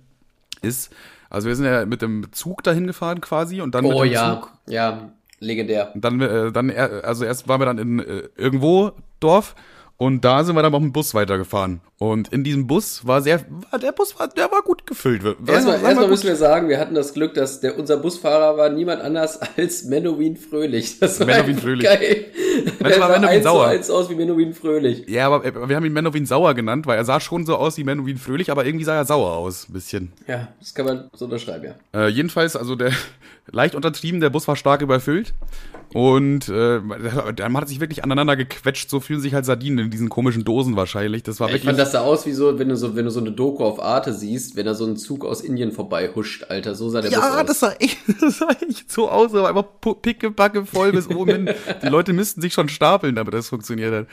[0.62, 0.94] ist,
[1.30, 4.14] also wir sind ja mit dem Zug dahin gefahren quasi und dann mit Oh dem
[4.14, 5.92] ja, Zug ja, legendär.
[5.96, 9.56] Dann, äh, dann also erst waren wir dann in äh, irgendwo Dorf
[9.98, 11.80] und da sind wir dann mit dem Bus weitergefahren.
[11.98, 13.46] Und in diesem Bus war sehr,
[13.82, 15.24] der Bus war, der war gut gefüllt.
[15.48, 19.02] Erstmal, erstmal müssen wir sagen, wir hatten das Glück, dass der, unser Busfahrer war niemand
[19.02, 21.00] anders als Menowin Fröhlich.
[21.00, 21.86] Das war Menowin Fröhlich.
[21.86, 22.26] Geil.
[22.80, 23.68] Das war sah Menowin Sauer.
[23.68, 25.08] eins aus wie Menowin Fröhlich.
[25.08, 27.86] Ja, aber wir haben ihn Menowin Sauer genannt, weil er sah schon so aus wie
[27.86, 30.12] Menowin Fröhlich, aber irgendwie sah er sauer aus, ein bisschen.
[30.28, 32.08] Ja, das kann man so unterschreiben, ja.
[32.08, 32.92] Äh, jedenfalls, also der
[33.50, 35.34] leicht untertrieben, der Bus war stark überfüllt.
[35.96, 40.10] Und äh, man hat sich wirklich aneinander gequetscht, so fühlen sich halt Sardinen in diesen
[40.10, 41.24] komischen Dosen wahrscheinlich.
[41.24, 41.70] Das war Ich wirklich.
[41.70, 43.82] fand, das sah aus wie so, wenn du so, wenn du so eine Doku auf
[43.82, 46.76] Arte siehst, wenn da so ein Zug aus Indien vorbei huscht, Alter.
[46.76, 49.64] So sah der Ja, das sah, echt, das sah echt so aus, aber einfach
[50.02, 51.50] pickebacke voll bis oben hin.
[51.82, 54.08] Die Leute müssten sich schon stapeln, damit das funktioniert hat.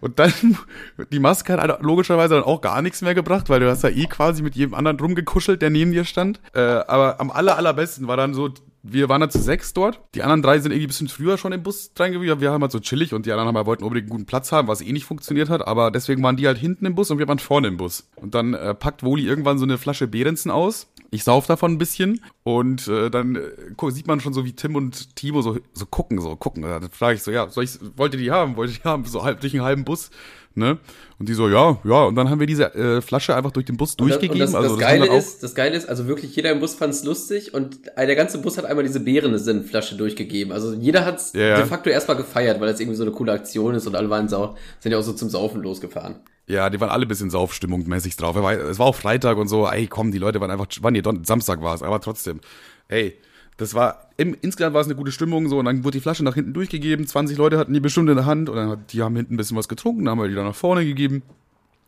[0.00, 0.32] Und dann,
[1.12, 3.90] die Maske hat halt logischerweise dann auch gar nichts mehr gebracht, weil du hast ja
[3.90, 6.40] eh quasi mit jedem anderen rumgekuschelt, der neben dir stand.
[6.52, 8.50] Äh, aber am aller, allerbesten war dann so,
[8.92, 10.00] wir waren da zu sechs dort.
[10.14, 12.40] Die anderen drei sind irgendwie ein bisschen früher schon im Bus reingegangen.
[12.40, 14.52] Wir haben halt so chillig und die anderen haben halt, wollten unbedingt einen guten Platz
[14.52, 15.66] haben, was eh nicht funktioniert hat.
[15.66, 18.08] Aber deswegen waren die halt hinten im Bus und wir waren vorne im Bus.
[18.16, 20.88] Und dann äh, packt Woli irgendwann so eine Flasche Behrensen aus.
[21.10, 24.76] Ich sauf davon ein bisschen und äh, dann äh, sieht man schon so, wie Tim
[24.76, 26.62] und Timo so, so gucken, so gucken.
[26.62, 28.56] Da frage ich so, ja, soll ich, wollt ihr die haben?
[28.56, 29.04] Wollt ihr die haben?
[29.04, 30.10] So halb durch einen halben Bus,
[30.58, 30.78] ne?
[31.18, 32.04] Und die so, ja, ja.
[32.04, 34.46] Und dann haben wir diese äh, Flasche einfach durch den Bus Und das- durchgegeben.
[34.46, 36.74] Und das, also das, das Geile ist, das Geile ist, also wirklich jeder im Bus
[36.74, 40.52] fand es lustig und der ganze Bus hat einmal diese Beerensenflasche durchgegeben.
[40.52, 41.56] Also jeder hat es ja.
[41.56, 44.28] de facto erstmal gefeiert, weil das irgendwie so eine coole Aktion ist und alle waren
[44.28, 46.16] sau, sind ja auch so zum Saufen losgefahren.
[46.46, 48.34] Ja, die waren alle ein bisschen saufstimmungsmäßig drauf.
[48.36, 51.62] Es war, auch Freitag und so, ey, komm, die Leute waren einfach, wann nee, Samstag
[51.62, 52.40] war es, aber trotzdem.
[52.88, 53.18] Ey,
[53.58, 56.24] das war, im, insgesamt war es eine gute Stimmung, so, und dann wurde die Flasche
[56.24, 59.16] nach hinten durchgegeben, 20 Leute hatten die bestimmt in der Hand, und dann die haben
[59.16, 61.22] hinten ein bisschen was getrunken, dann haben wir die dann nach vorne gegeben.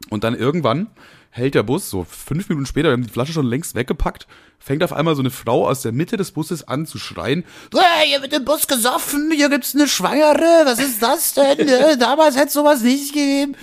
[0.09, 0.89] Und dann irgendwann
[1.29, 4.27] hält der Bus, so fünf Minuten später, wir haben die Flasche schon längst weggepackt,
[4.59, 8.07] fängt auf einmal so eine Frau aus der Mitte des Busses an zu schreien, "Äh,
[8.07, 11.69] hier wird im Bus gesoffen, hier gibt's eine Schwangere, was ist das denn?
[12.01, 13.55] Damals hätte sowas nicht gegeben.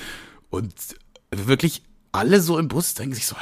[0.49, 0.73] Und
[1.31, 1.81] wirklich
[2.17, 3.35] alle so im Bus denken sich so,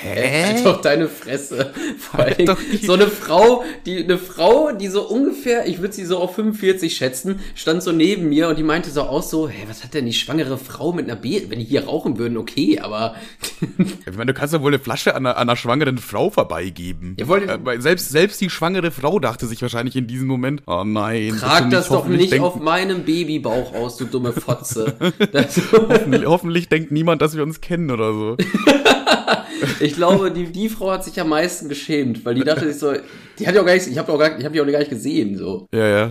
[0.00, 0.44] hä?
[0.54, 1.72] Halt doch deine Fresse.
[1.98, 5.94] Vor Halt allem doch so eine Frau, die eine Frau, die so ungefähr, ich würde
[5.94, 9.48] sie so auf 45 schätzen, stand so neben mir und die meinte so aus so,
[9.48, 11.42] hey, was hat denn die schwangere Frau mit einer B?
[11.48, 13.14] Wenn die hier rauchen würden, okay, aber
[14.06, 17.14] Ich meine, du kannst ja wohl eine Flasche an einer, an einer schwangeren Frau vorbeigeben.
[17.18, 20.84] Ihr wollt- äh, selbst, selbst die schwangere Frau dachte sich wahrscheinlich in diesem Moment, oh
[20.84, 21.36] nein.
[21.38, 24.96] trag das doch hoffentlich nicht denkt, auf meinem Babybauch aus, du dumme Fotze.
[25.32, 28.21] Das, hoffentlich, hoffentlich denkt niemand, dass wir uns kennen oder so.
[29.80, 32.92] ich glaube, die, die Frau hat sich am meisten geschämt, weil die dachte sich so,
[33.38, 34.78] die hat ja auch gar nicht, ich habe auch gar, ich habe die auch gar
[34.78, 35.66] nicht gesehen, so.
[35.72, 36.10] Ja, ja.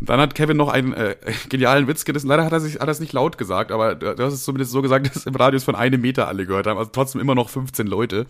[0.00, 1.16] Und dann hat Kevin noch einen äh,
[1.48, 2.26] genialen Witz gerissen.
[2.26, 4.72] Leider hat er sich hat er es nicht laut gesagt, aber du, hast es zumindest
[4.72, 6.78] so gesagt, dass im Radius von einem Meter alle gehört haben.
[6.78, 8.26] Also trotzdem immer noch 15 Leute.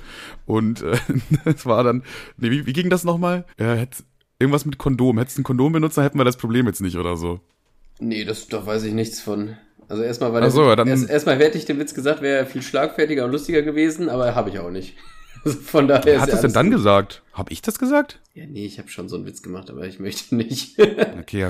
[0.47, 0.97] Und äh,
[1.45, 2.03] es war dann.
[2.37, 3.45] Nee, wie, wie ging das nochmal?
[3.59, 4.05] Ja, hätt,
[4.39, 5.19] irgendwas mit Kondom.
[5.19, 7.41] Hättest du ein Kondom benutzt, dann hätten wir das Problem jetzt nicht oder so.
[7.99, 9.57] Nee, das da weiß ich nichts von.
[9.89, 12.63] Also erstmal war so, dann- erst, erstmal hätte ich den Witz gesagt, wäre er viel
[12.63, 14.97] schlagfertiger und lustiger gewesen, aber habe ich auch nicht.
[15.45, 17.23] Also von daher Wer hat das denn dann gesagt?
[17.35, 18.19] Hab ich das gesagt?
[18.33, 20.79] Ja, nee, ich habe schon so einen Witz gemacht, aber ich möchte nicht.
[21.21, 21.45] Okay,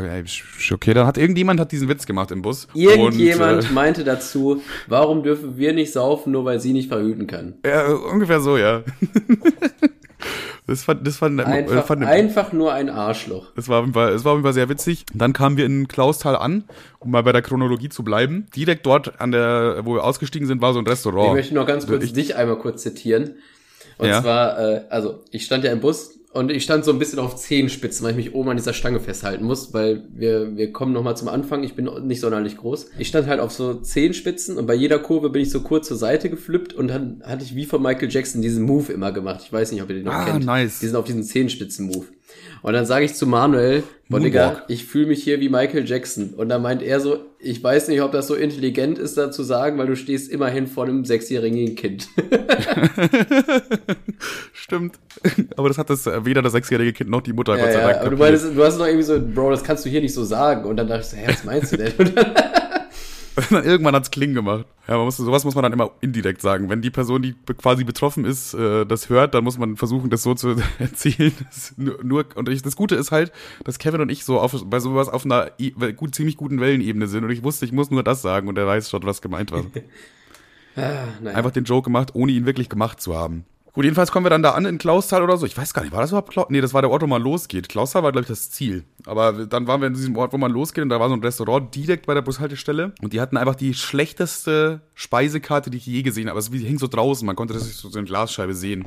[0.72, 2.66] okay, dann hat irgendjemand hat diesen Witz gemacht im Bus.
[2.74, 7.54] Irgendjemand Und, meinte dazu, warum dürfen wir nicht saufen, nur weil sie nicht verhüten kann?
[7.62, 8.82] äh, ja, ungefähr so, ja.
[10.66, 13.52] das fand, das fand, äh, Einfach, fand einfach nur ein Arschloch.
[13.56, 15.04] Es war, auf jeden Fall- es war auf jeden Fall sehr witzig.
[15.12, 16.64] Dann kamen wir in Klausthal an,
[17.00, 18.46] um mal bei der Chronologie zu bleiben.
[18.56, 21.34] Direkt dort an der, wo wir ausgestiegen sind, war so ein Ich Restaurant.
[21.34, 23.34] möchte noch ganz kurz Ich- dich einmal kurz zitieren.
[23.98, 24.22] Und Ja.
[24.22, 27.36] zwar, äh, also ich stand ja im Bus und ich stand so ein bisschen auf
[27.36, 31.16] Zehenspitzen, weil ich mich oben an dieser Stange festhalten muss, weil wir, wir kommen nochmal
[31.16, 31.62] zum Anfang.
[31.64, 32.90] Ich bin nicht sonderlich groß.
[32.98, 35.96] Ich stand halt auf so Zehenspitzen und bei jeder Kurve bin ich so kurz zur
[35.96, 39.40] Seite geflippt und dann hatte ich wie von Michael Jackson diesen Move immer gemacht.
[39.44, 40.44] Ich weiß nicht, ob ihr den noch Ah, kennt.
[40.44, 40.80] nice.
[40.80, 42.04] Diesen auf diesen Zehenspitzen-Move.
[42.64, 46.30] Und dann sage ich zu Manuel, boah, Digga, ich fühle mich hier wie Michael Jackson.
[46.34, 49.42] Und dann meint er so, ich weiß nicht, ob das so intelligent ist, da zu
[49.42, 52.08] sagen, weil du stehst immerhin vor einem sechsjährigen Kind.
[54.54, 54.98] Stimmt.
[55.58, 57.80] Aber das hat das äh, weder das sechsjährige Kind noch die Mutter, Ja, Gott sei
[57.80, 58.00] ja, Dank.
[58.00, 60.24] aber du meinst, du hast noch irgendwie so, Bro, das kannst du hier nicht so
[60.24, 60.64] sagen.
[60.64, 61.92] Und dann dachte ich so, hä, was meinst du denn?
[63.36, 64.66] Und dann, irgendwann hat's Kling gemacht.
[64.86, 66.68] Ja, man muss, sowas muss man dann immer indirekt sagen.
[66.68, 70.22] Wenn die Person, die quasi betroffen ist, äh, das hört, dann muss man versuchen, das
[70.22, 71.32] so zu erzählen.
[71.44, 73.32] Das nur, nur, und ich, das Gute ist halt,
[73.64, 75.50] dass Kevin und ich so auf, bei sowas auf einer
[75.96, 77.24] gut, ziemlich guten Wellenebene sind.
[77.24, 79.64] Und ich wusste, ich muss nur das sagen und er weiß schon, was gemeint war.
[80.76, 81.36] ah, naja.
[81.36, 83.44] Einfach den Joke gemacht, ohne ihn wirklich gemacht zu haben.
[83.74, 85.46] Gut, jedenfalls kommen wir dann da an in Klausthal oder so.
[85.46, 86.52] Ich weiß gar nicht, war das überhaupt Klausthal?
[86.52, 87.68] Nee, das war der Ort, wo man losgeht.
[87.68, 88.84] Klausthal war, glaube ich, das Ziel.
[89.04, 91.20] Aber dann waren wir in diesem Ort, wo man losgeht und da war so ein
[91.20, 92.92] Restaurant direkt bei der Bushaltestelle.
[93.02, 96.36] Und die hatten einfach die schlechteste Speisekarte, die ich je gesehen habe.
[96.36, 98.84] Also die hing so draußen, man konnte das so so in Glasscheibe sehen.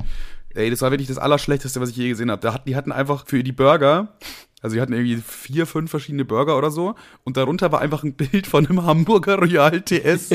[0.54, 2.62] Ey, das war wirklich das Allerschlechteste, was ich je gesehen habe.
[2.66, 4.16] Die hatten einfach für die Burger,
[4.60, 6.96] also die hatten irgendwie vier, fünf verschiedene Burger oder so.
[7.22, 10.30] Und darunter war einfach ein Bild von einem Hamburger Royal TS.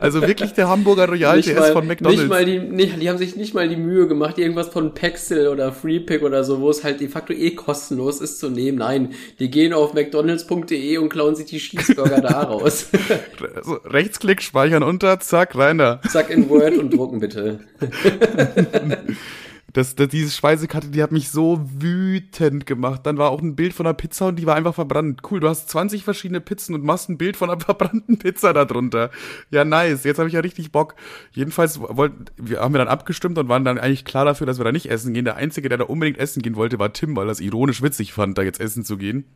[0.00, 2.22] Also wirklich der Hamburger Royal TS mal, von McDonalds.
[2.22, 5.48] Nicht mal die, nicht, die haben sich nicht mal die Mühe gemacht, irgendwas von Pexel
[5.48, 8.78] oder FreePick oder so, wo es halt de facto eh kostenlos ist zu nehmen.
[8.78, 12.88] Nein, die gehen auf mcdonalds.de und klauen sich die Cheeseburger da raus.
[13.62, 16.00] So, Rechtsklick, speichern unter, zack, rein da.
[16.08, 17.60] Zack in Word und drucken bitte.
[19.76, 23.02] Das, das, diese Speisekarte, die hat mich so wütend gemacht.
[23.04, 25.20] Dann war auch ein Bild von einer Pizza und die war einfach verbrannt.
[25.30, 28.64] Cool, du hast 20 verschiedene Pizzen und machst ein Bild von einer verbrannten Pizza da
[28.64, 29.10] drunter.
[29.50, 30.04] Ja, nice.
[30.04, 30.94] Jetzt habe ich ja richtig Bock.
[31.32, 34.64] Jedenfalls wollten, wir haben wir dann abgestimmt und waren dann eigentlich klar dafür, dass wir
[34.64, 35.26] da nicht essen gehen.
[35.26, 38.38] Der Einzige, der da unbedingt essen gehen wollte, war Tim, weil es ironisch witzig fand,
[38.38, 39.26] da jetzt essen zu gehen.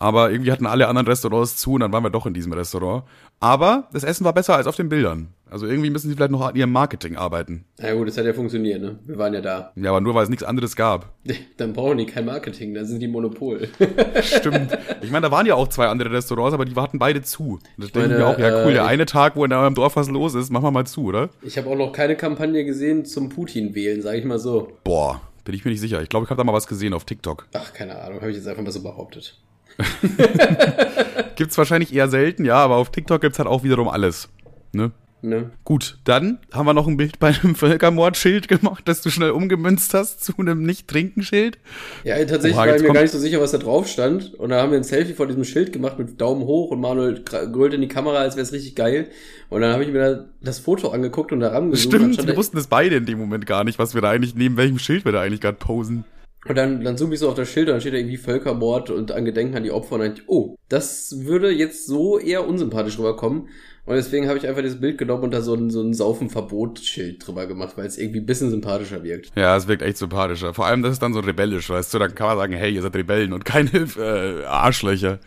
[0.00, 3.04] Aber irgendwie hatten alle anderen Restaurants zu und dann waren wir doch in diesem Restaurant.
[3.38, 5.28] Aber das Essen war besser als auf den Bildern.
[5.50, 7.64] Also irgendwie müssen sie vielleicht noch an ihrem Marketing arbeiten.
[7.78, 8.98] Na gut, das hat ja funktioniert, ne?
[9.04, 9.72] Wir waren ja da.
[9.74, 11.12] Ja, aber nur weil es nichts anderes gab.
[11.56, 13.68] Dann brauchen die kein Marketing, dann sind die Monopol.
[14.22, 14.78] Stimmt.
[15.02, 17.58] Ich meine, da waren ja auch zwei andere Restaurants, aber die hatten beide zu.
[17.76, 19.96] Das denke ich mir auch, ja cool, äh, der eine Tag, wo in eurem Dorf
[19.96, 21.30] was los ist, machen wir mal zu, oder?
[21.42, 24.72] Ich habe auch noch keine Kampagne gesehen zum Putin wählen, sage ich mal so.
[24.84, 26.00] Boah, bin ich mir nicht sicher.
[26.02, 27.46] Ich glaube, ich habe da mal was gesehen auf TikTok.
[27.54, 29.38] Ach, keine Ahnung, habe ich jetzt einfach mal so behauptet.
[31.36, 34.28] Gibt's wahrscheinlich eher selten, ja, aber auf TikTok gibt's halt auch wiederum alles.
[34.72, 34.92] Ne?
[35.22, 35.50] Ne?
[35.64, 39.94] Gut, dann haben wir noch ein Bild bei einem Völkermordschild gemacht, das du schnell umgemünzt
[39.94, 41.58] hast zu einem Nicht-Trinken-Schild.
[42.04, 44.34] Ja, tatsächlich Oha, war ich mir gar nicht so sicher, was da drauf stand.
[44.34, 47.22] Und da haben wir ein Selfie vor diesem Schild gemacht mit Daumen hoch und Manuel
[47.22, 49.08] grölt in die Kamera, als wäre es richtig geil.
[49.48, 52.56] Und dann habe ich mir da das Foto angeguckt und da und, Stimmt, wir wussten
[52.56, 55.12] es beide in dem Moment gar nicht, was wir da eigentlich, neben welchem Schild wir
[55.12, 56.04] da eigentlich gerade posen.
[56.48, 58.90] und dann, dann zoome ich so auf das Schild und dann steht da irgendwie Völkermord
[58.90, 59.96] und an Gedenken an die Opfer.
[59.96, 63.48] Und dann oh, das würde jetzt so eher unsympathisch rüberkommen.
[63.90, 67.26] Und deswegen habe ich einfach dieses Bild genommen und da so ein, so ein Saufenverbot-Schild
[67.26, 69.32] drüber gemacht, weil es irgendwie ein bisschen sympathischer wirkt.
[69.34, 70.54] Ja, es wirkt echt sympathischer.
[70.54, 71.98] Vor allem, das ist dann so rebellisch, weißt du?
[71.98, 75.18] Dann kann man sagen, hey, ihr seid Rebellen und keine äh, Arschlöcher.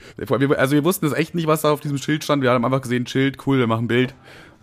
[0.55, 2.41] Also wir wussten es echt nicht, was da auf diesem Schild stand.
[2.41, 4.15] Wir haben einfach gesehen, Schild, cool, wir machen ein Bild.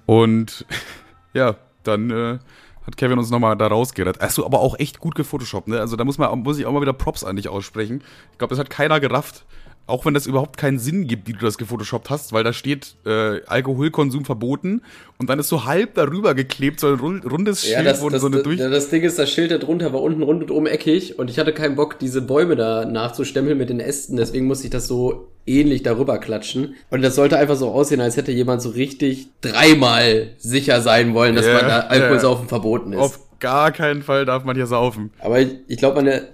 [0.06, 0.64] Und
[1.34, 2.38] ja, dann äh,
[2.86, 4.22] hat Kevin uns nochmal da rausgerettet.
[4.22, 5.78] Hast du aber auch echt gut gefotoshoppt, ne?
[5.78, 8.02] Also da muss man muss ich auch mal wieder Props an dich aussprechen.
[8.32, 9.44] Ich glaube, das hat keiner gerafft.
[9.90, 12.94] Auch wenn das überhaupt keinen Sinn gibt, wie du das gefotoshoppt hast, weil da steht
[13.04, 14.82] äh, Alkoholkonsum verboten
[15.18, 18.08] und dann ist so halb darüber geklebt, so ein rund, rundes Schild, Ja, das, wo
[18.08, 18.58] das, so eine das, durch.
[18.58, 21.38] das Ding ist, das Schild da drunter war unten rund und oben eckig und ich
[21.38, 25.28] hatte keinen Bock, diese Bäume da nachzustempeln mit den Ästen, deswegen musste ich das so
[25.46, 26.74] ähnlich darüber klatschen.
[26.90, 31.34] Und das sollte einfach so aussehen, als hätte jemand so richtig dreimal sicher sein wollen,
[31.34, 32.48] dass Ja, man da Alkoholsaufen ja.
[32.48, 32.98] verboten ist.
[33.00, 35.10] Auf gar keinen Fall darf man hier saufen.
[35.18, 36.28] Aber ich, ich glaube, meine,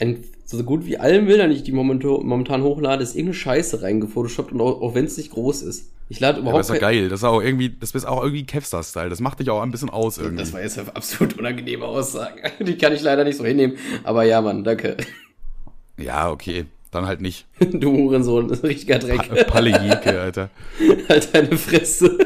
[0.00, 0.22] ein,
[0.56, 4.60] so gut wie allen Bildern, die ich die momentan, hochlade, ist irgendeine Scheiße reingefotoshoppt und
[4.60, 5.90] auch, auch wenn es nicht groß ist.
[6.08, 7.08] Ich lade Ja, aber überhaupt ist kein- geil.
[7.10, 9.10] Das ist auch irgendwie, das ist auch irgendwie Kevstar-Style.
[9.10, 10.38] Das macht dich auch ein bisschen aus irgendwie.
[10.38, 12.40] Das war jetzt eine absolut unangenehme Aussage.
[12.64, 13.76] Die kann ich leider nicht so hinnehmen.
[14.04, 14.96] Aber ja, Mann, danke.
[15.98, 16.64] ja, okay.
[16.90, 17.44] Dann halt nicht.
[17.70, 19.28] Du Hurensohn, das ist ein richtiger Dreck.
[19.28, 20.48] Pa Palle Jeke, Alter.
[21.10, 22.16] halt deine Fresse.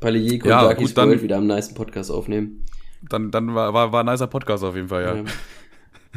[0.00, 2.64] Palejek und Ja, Darkies gut, dann- World wieder am nice Podcast aufnehmen.
[3.08, 5.14] Dann, dann war, war, war ein nicer Podcast auf jeden Fall, ja.
[5.16, 5.24] Ja.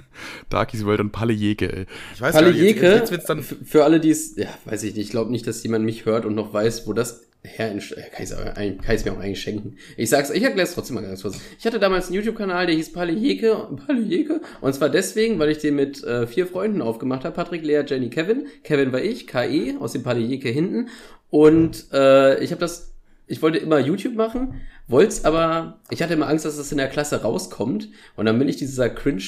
[0.50, 1.86] Darkies World und Palle Jeke, ey.
[2.14, 5.06] Ich weiß Palejeke, jetzt, jetzt wird's dann für alle, die es, ja, weiß ich nicht,
[5.06, 8.10] ich glaube nicht, dass jemand mich hört und noch weiß, wo das her, in, äh,
[8.12, 9.78] kann ich es mir auch eigentlich schenken.
[9.98, 11.40] Ich sag's, ich erkläre es trotzdem mal ganz kurz.
[11.60, 15.76] Ich hatte damals einen YouTube-Kanal, der hieß Palejeke, Palejeke, und zwar deswegen, weil ich den
[15.76, 18.48] mit äh, vier Freunden aufgemacht habe, Patrick, Lea, Jenny, Kevin.
[18.64, 20.90] Kevin war ich, KE, aus dem Palejeke hinten,
[21.30, 22.96] und äh, ich habe das
[23.28, 26.90] ich wollte immer YouTube machen, wollte aber, ich hatte immer Angst, dass das in der
[26.90, 27.90] Klasse rauskommt.
[28.16, 29.24] Und dann bin ich dieser cringe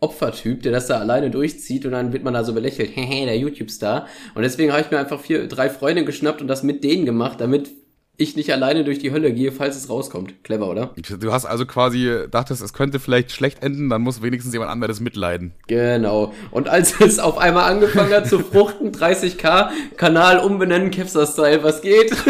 [0.00, 3.38] Opfertyp, der das da alleine durchzieht und dann wird man da so belächelt, hehe, der
[3.38, 4.06] YouTube-Star.
[4.34, 7.40] Und deswegen habe ich mir einfach vier, drei Freunde geschnappt und das mit denen gemacht,
[7.40, 7.70] damit
[8.18, 10.42] ich nicht alleine durch die Hölle gehe, falls es rauskommt.
[10.42, 10.94] Clever, oder?
[10.96, 15.00] Du hast also quasi dachtest, es könnte vielleicht schlecht enden, dann muss wenigstens jemand anderes
[15.00, 15.52] mitleiden.
[15.66, 16.32] Genau.
[16.50, 22.16] Und als es auf einmal angefangen hat zu fruchten, 30k, Kanal umbenennen, Kevstar-Style, was geht?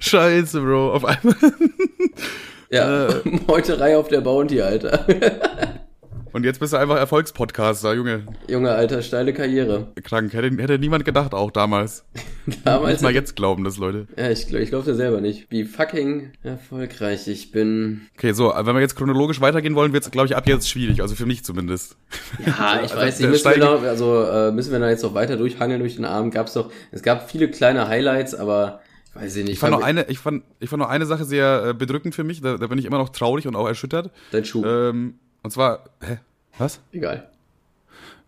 [0.00, 0.92] Scheiße, Bro.
[0.92, 1.34] Auf einmal.
[2.70, 3.08] Ja,
[3.46, 5.06] Meuterei auf der Bounty, Alter.
[6.30, 8.26] Und jetzt bist du einfach Erfolgspodcaster, Junge.
[8.50, 9.88] Junge, Alter, steile Karriere.
[10.04, 10.34] Krank.
[10.34, 12.04] Hätte, hätte niemand gedacht, auch damals.
[12.64, 14.06] Damals Nicht mal jetzt glauben das Leute.
[14.16, 15.46] Ja, ich, glaub- ich glaube dir selber nicht.
[15.50, 18.02] Wie fucking erfolgreich ich bin.
[18.16, 21.00] Okay, so, wenn wir jetzt chronologisch weitergehen wollen, wird es, glaube ich, ab jetzt schwierig.
[21.00, 21.96] Also für mich zumindest.
[22.44, 25.14] Ja, ich Also, weiß nicht, müssen wir, noch, also, äh, müssen wir da jetzt noch
[25.14, 26.34] weiter durchhangeln durch den Abend?
[26.34, 29.48] Gab's doch, es gab viele kleine Highlights, aber ich weiß nicht.
[29.50, 32.24] Ich fand noch eine, ich fand, ich fand noch eine Sache sehr äh, bedrückend für
[32.24, 32.40] mich.
[32.40, 34.10] Da, da bin ich immer noch traurig und auch erschüttert.
[34.30, 34.64] Dein Schuh.
[34.64, 36.18] Ähm, und zwar, hä?
[36.58, 36.80] Was?
[36.92, 37.28] Egal.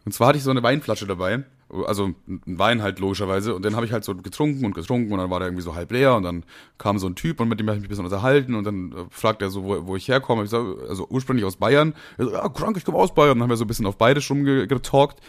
[0.04, 1.44] Und zwar hatte ich so eine Weinflasche dabei.
[1.86, 3.54] Also ein Wein halt logischerweise.
[3.54, 5.76] Und den habe ich halt so getrunken und getrunken und dann war der irgendwie so
[5.76, 6.42] halb leer und dann
[6.78, 8.92] kam so ein Typ und mit dem habe ich mich ein bisschen unterhalten und dann
[8.92, 10.42] äh, fragt er so, wo, wo ich herkomme.
[10.42, 11.94] Ich sag, also ursprünglich aus Bayern.
[12.18, 13.36] Er so, ja, krank, ich komme aus Bayern.
[13.38, 15.20] Dann haben wir so ein bisschen auf beide Stumm ge- getalkt.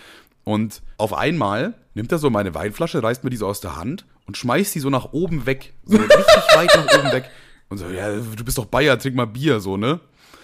[0.43, 4.05] Und auf einmal nimmt er so meine Weinflasche, reißt mir die so aus der Hand
[4.27, 5.73] und schmeißt die so nach oben weg.
[5.85, 6.15] So richtig
[6.55, 7.29] weit nach oben weg.
[7.69, 9.99] Und so, ja, du bist doch Bayer, trink mal Bier, so, ne?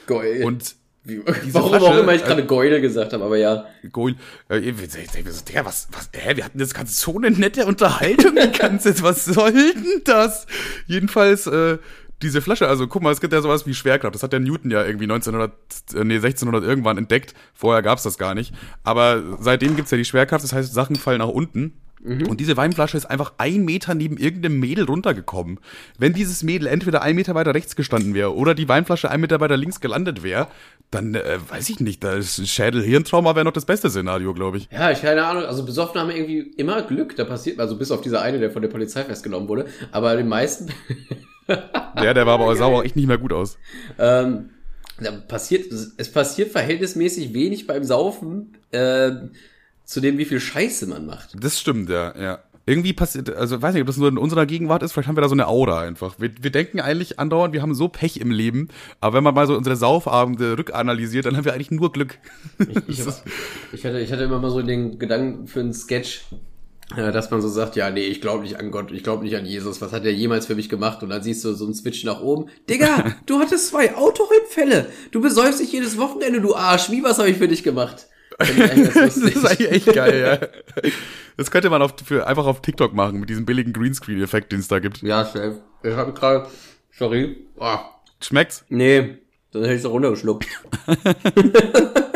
[0.06, 0.44] Geil.
[0.46, 3.66] Und Wie, diese warum Flasche, auch immer ich äh, gerade Geudel gesagt habe, aber ja.
[3.92, 4.16] Goal.
[4.50, 5.00] Äh, ich so,
[5.44, 9.04] Digga, was, was, hä, wir hatten jetzt gerade so eine nette Unterhaltung die ganze Zeit,
[9.04, 10.48] was soll denn das?
[10.86, 11.78] Jedenfalls, äh,
[12.22, 14.16] diese Flasche, also guck mal, es gibt ja sowas wie Schwerkraft.
[14.16, 15.52] Das hat der Newton ja irgendwie 1900,
[15.94, 17.34] äh, nee, 1600 irgendwann entdeckt.
[17.54, 18.54] Vorher gab's das gar nicht.
[18.84, 21.74] Aber seitdem gibt's ja die Schwerkraft, das heißt, Sachen fallen nach unten.
[22.04, 25.60] Und diese Weinflasche ist einfach ein Meter neben irgendeinem Mädel runtergekommen.
[25.98, 29.40] Wenn dieses Mädel entweder ein Meter weiter rechts gestanden wäre oder die Weinflasche ein Meter
[29.40, 30.48] weiter links gelandet wäre,
[30.92, 34.70] dann äh, weiß ich nicht, das Schädel-Hirntrauma wäre noch das beste Szenario, glaube ich.
[34.72, 35.44] Ja, ich keine Ahnung.
[35.44, 37.16] Also besoffen haben irgendwie immer Glück.
[37.16, 39.66] Da passiert, also bis auf dieser eine, der von der Polizei festgenommen wurde.
[39.92, 40.72] Aber die meisten,
[41.48, 43.58] Der, der war aber sah auch echt nicht mehr gut aus.
[43.98, 44.50] ähm,
[45.00, 49.32] da passiert, es passiert verhältnismäßig wenig beim Saufen, ähm,
[49.88, 51.30] zu dem, wie viel Scheiße man macht.
[51.42, 52.40] Das stimmt, ja, ja.
[52.66, 55.22] Irgendwie passiert, also weiß nicht, ob das nur in unserer Gegenwart ist, vielleicht haben wir
[55.22, 56.16] da so eine Aura einfach.
[56.20, 58.68] Wir, wir denken eigentlich andauernd, wir haben so Pech im Leben,
[59.00, 62.20] aber wenn man mal so unsere Saufabende rückanalysiert, dann haben wir eigentlich nur Glück.
[62.88, 63.24] Ich, hab,
[63.72, 66.26] ich, hatte, ich hatte immer mal so den Gedanken für einen Sketch,
[66.98, 69.38] äh, dass man so sagt, ja, nee, ich glaube nicht an Gott, ich glaube nicht
[69.38, 71.02] an Jesus, was hat er jemals für mich gemacht?
[71.02, 72.50] Und dann siehst du so einen Switch nach oben.
[72.70, 74.88] Digga, du hattest zwei Autounfälle.
[75.12, 76.92] Du besäufst dich jedes Wochenende, du Arsch.
[76.92, 78.08] Wie, was habe ich für dich gemacht?
[78.94, 80.92] Das ist eigentlich echt geil, ja.
[81.38, 84.68] Das könnte man auf, für, einfach auf TikTok machen, mit diesem billigen Greenscreen-Effekt, den es
[84.68, 85.02] da gibt.
[85.02, 85.62] ja, safe.
[85.84, 86.48] Ich habe gerade,
[86.92, 87.38] sorry.
[87.60, 87.80] Ah,
[88.22, 88.66] Schmeckt's?
[88.70, 89.18] nee,
[89.52, 90.48] dann hätte ich es runtergeschluckt.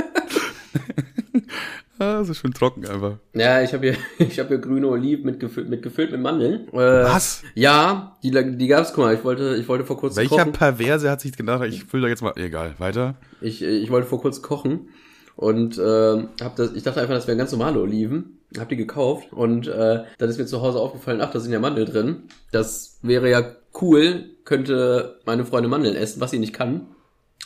[2.02, 3.18] Ah, so schön trocken einfach.
[3.36, 6.68] Ja, ich habe hier, ich habe hier grüne Oliven mit gefüllt mit, gefüllt mit Mandeln.
[6.70, 7.44] Äh, Was?
[7.54, 10.52] Ja, die, die gab's, guck mal, ich wollte, ich wollte vor kurzem Welcher kochen.
[10.52, 13.18] Perverse hat sich gedacht, ich fülle da jetzt mal, egal, weiter.
[13.40, 14.90] Ich, ich wollte vor kurzem kochen
[15.36, 18.38] und äh, hab das, ich dachte einfach, das wären ganz normale Oliven.
[18.58, 21.60] Hab die gekauft und äh, dann ist mir zu Hause aufgefallen, ach, da sind ja
[21.60, 22.24] Mandeln drin.
[22.52, 23.44] Das wäre ja
[23.82, 26.88] cool, könnte meine Freundin Mandeln essen, was sie nicht kann.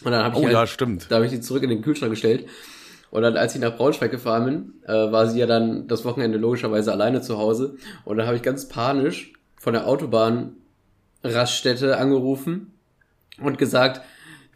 [0.03, 1.05] Und dann habe ich Oh halt, ja, stimmt.
[1.09, 2.47] da habe ich die zurück in den Kühlschrank gestellt.
[3.11, 6.39] Und dann, als ich nach Braunschweig gefahren bin, äh, war sie ja dann das Wochenende
[6.39, 7.75] logischerweise alleine zu Hause.
[8.03, 12.73] Und dann habe ich ganz panisch von der Autobahnraststätte angerufen
[13.41, 14.01] und gesagt,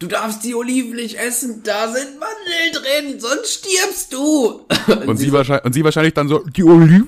[0.00, 4.66] du darfst die Oliven nicht essen, da sind Mandeln drin, sonst stirbst du.
[5.06, 7.06] Und sie, wahrscheinlich, und sie wahrscheinlich dann so, die Oliven?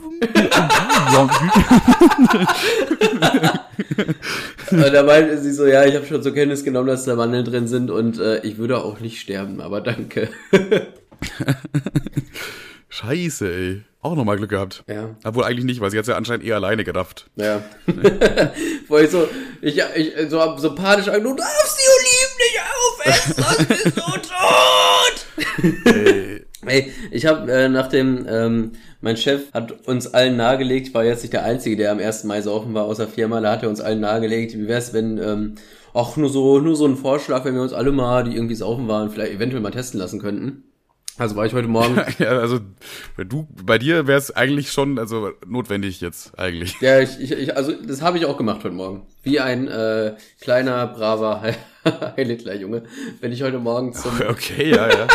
[4.71, 7.45] Und da meinte sie so, ja, ich habe schon zur Kenntnis genommen, dass da Mandeln
[7.45, 10.29] drin sind und äh, ich würde auch nicht sterben, aber danke.
[12.89, 13.83] Scheiße, ey.
[14.03, 14.83] Auch nochmal Glück gehabt.
[14.89, 15.15] Ja.
[15.23, 17.31] Obwohl eigentlich nicht, weil sie hat ja anscheinend eher alleine gerafft.
[17.37, 17.63] Ja.
[18.89, 19.29] Wo ich so,
[19.61, 24.01] ich, ich so, so panisch an, du darfst die Oliven nicht aufessen, sonst bist du
[24.13, 25.87] tot.
[25.87, 26.45] Ey.
[26.65, 31.05] Ey, ich habe äh, nach dem, ähm, mein Chef hat uns allen nahegelegt, ich war
[31.05, 32.23] jetzt nicht der Einzige, der am 1.
[32.25, 35.19] Mai saufen war aus der Firma, da hat er uns allen nahegelegt, wie wär's, wenn,
[35.19, 35.55] ähm,
[35.93, 38.87] auch nur so, nur so ein Vorschlag, wenn wir uns alle mal, die irgendwie saufen
[38.87, 40.63] waren, vielleicht eventuell mal testen lassen könnten.
[41.19, 42.61] Also war ich heute Morgen, Ja, also
[43.19, 46.81] du, bei dir wäre es eigentlich schon, also notwendig jetzt eigentlich.
[46.81, 49.03] ja, ich, ich, ich also das habe ich auch gemacht heute Morgen.
[49.23, 51.43] Wie ein äh, kleiner, braver
[52.17, 52.83] Heil-Hitler-Junge.
[53.21, 55.07] Bin ich heute Morgen zum Okay, ja, ja.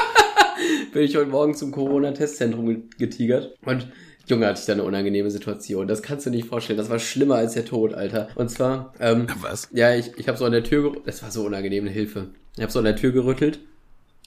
[0.93, 3.55] bin ich heute Morgen zum Corona-Testzentrum ge- getigert.
[3.65, 3.87] Und
[4.27, 5.87] Junge, hatte ich da eine unangenehme Situation.
[5.87, 6.77] Das kannst du nicht vorstellen.
[6.77, 8.27] Das war schlimmer als der Tod, Alter.
[8.35, 9.69] Und zwar, ähm, Was?
[9.71, 12.29] ja, ich, ich habe so an der Tür, das war so unangenehm, eine Hilfe.
[12.57, 13.59] Ich habe so an der Tür gerüttelt,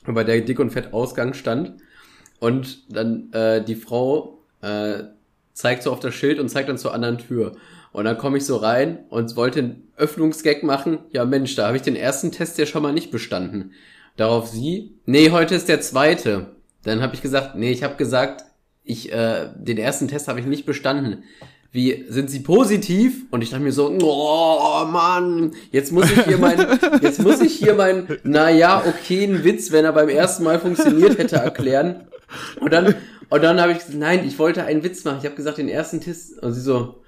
[0.06, 1.74] bei der dick und fett Ausgang stand.
[2.38, 5.02] Und dann äh, die Frau äh,
[5.52, 7.56] zeigt so auf das Schild und zeigt dann zur anderen Tür.
[7.92, 11.00] Und dann komme ich so rein und wollte einen Öffnungsgag machen.
[11.12, 13.72] Ja Mensch, da habe ich den ersten Test ja schon mal nicht bestanden.
[14.16, 16.54] Darauf sie, nee, heute ist der zweite.
[16.84, 18.44] Dann habe ich gesagt, nee, ich habe gesagt,
[18.84, 21.24] ich äh, den ersten Test habe ich nicht bestanden.
[21.72, 23.26] Wie sind Sie positiv?
[23.30, 26.58] Und ich dachte mir so, oh Mann, jetzt muss ich hier mein,
[27.00, 31.16] jetzt muss ich hier mein, naja, okay, ein Witz, wenn er beim ersten Mal funktioniert
[31.18, 32.08] hätte, erklären.
[32.60, 32.96] Und dann,
[33.28, 35.18] und dann habe ich gesagt, nein, ich wollte einen Witz machen.
[35.20, 36.42] Ich habe gesagt, den ersten Test.
[36.42, 37.02] Und sie so,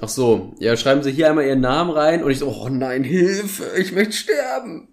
[0.00, 2.22] ach so, ja, schreiben Sie hier einmal Ihren Namen rein.
[2.22, 4.88] Und ich so, oh nein, Hilfe, ich möchte sterben.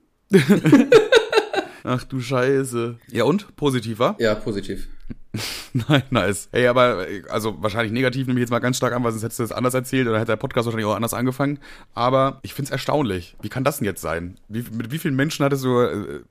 [1.83, 2.97] Ach du Scheiße.
[3.11, 3.55] Ja und?
[3.55, 4.15] Positiv war?
[4.19, 4.87] Ja, positiv.
[5.73, 6.47] Nein, nice.
[6.51, 9.39] Hey, aber also wahrscheinlich negativ nehme ich jetzt mal ganz stark an, weil sonst hättest
[9.39, 11.59] du das anders erzählt oder hätte der Podcast wahrscheinlich auch anders angefangen.
[11.93, 13.35] Aber ich find's erstaunlich.
[13.41, 14.39] Wie kann das denn jetzt sein?
[14.47, 16.21] Wie, mit wie vielen Menschen hattest du äh,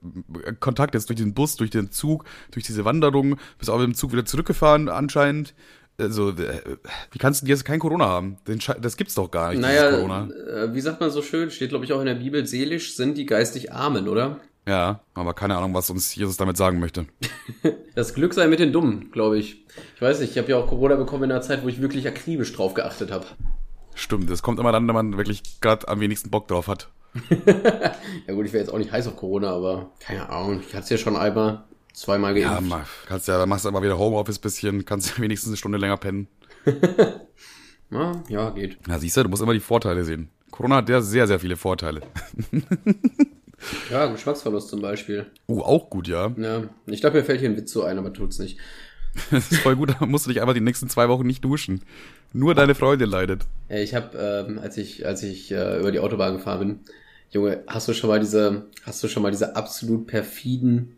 [0.61, 3.95] Kontakt jetzt durch den Bus, durch den Zug, durch diese Wanderung, bist auch mit dem
[3.95, 5.55] Zug wieder zurückgefahren anscheinend?
[5.97, 6.77] Also, äh,
[7.13, 8.37] wie kannst du jetzt kein Corona haben?
[8.81, 11.93] Das gibt's doch gar nicht, Naja, äh, wie sagt man so schön, steht glaube ich
[11.93, 14.41] auch in der Bibel, seelisch sind die geistig Armen, oder?
[14.67, 17.07] Ja, aber keine Ahnung, was uns Jesus damit sagen möchte.
[17.95, 19.65] Das Glück sei mit den Dummen, glaube ich.
[19.95, 22.09] Ich weiß nicht, ich habe ja auch Corona bekommen in einer Zeit, wo ich wirklich
[22.09, 23.25] akribisch drauf geachtet habe.
[23.95, 26.89] Stimmt, das kommt immer dann, wenn man wirklich gerade am wenigsten Bock drauf hat.
[28.27, 30.85] Ja gut, ich wäre jetzt auch nicht heiß auf Corona, aber keine Ahnung, ich hatte
[30.85, 31.65] es ja schon einmal,
[31.95, 32.69] zweimal Ja, geimpft.
[32.69, 35.97] mal, kannst ja, dann machst du aber wieder Homeoffice bisschen, kannst wenigstens eine Stunde länger
[35.97, 36.29] pennen.
[37.91, 38.79] Ja, ja, geht.
[38.89, 40.29] Na, siehst du, du musst immer die Vorteile sehen.
[40.51, 42.01] Corona hat ja sehr, sehr viele Vorteile.
[43.91, 45.27] Ja, Geschmacksverlust zum Beispiel.
[45.47, 46.35] Oh, auch gut, ja.
[46.37, 48.59] Ja, ich glaube, mir fällt hier ein Witz so ein, aber tut's nicht.
[49.31, 51.81] Das ist voll gut, da musst du dich einfach die nächsten zwei Wochen nicht duschen.
[52.33, 53.47] Nur deine Freundin leidet.
[53.71, 56.81] Ja, ich habe, ähm, als ich, als ich äh, über die Autobahn gefahren bin,
[57.31, 60.97] Junge, hast du schon mal diese, hast du schon mal diese absolut perfiden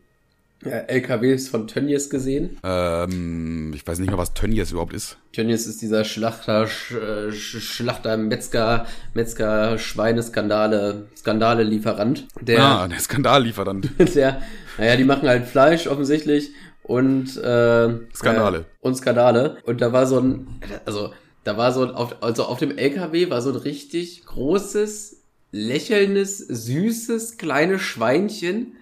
[0.69, 2.59] LKWs von Tönnies gesehen?
[2.62, 5.17] Ähm, ich weiß nicht mehr, was Tönnies überhaupt ist.
[5.33, 12.27] Tönnies ist dieser Schlachter, Sch, äh, Sch- Schlachter, Metzger, Metzger, Schweineskandale, Skandale-Lieferant.
[12.41, 13.91] Der, ah, der Skandallieferant.
[14.14, 14.43] der,
[14.79, 16.51] naja, die machen halt Fleisch offensichtlich
[16.83, 18.59] und äh, Skandale.
[18.59, 19.57] Äh, und Skandale.
[19.64, 20.47] Und da war so ein,
[20.85, 21.12] also
[21.45, 26.39] da war so ein, auf, also auf dem LKW war so ein richtig großes, lächelndes,
[26.39, 28.77] süßes, kleines Schweinchen.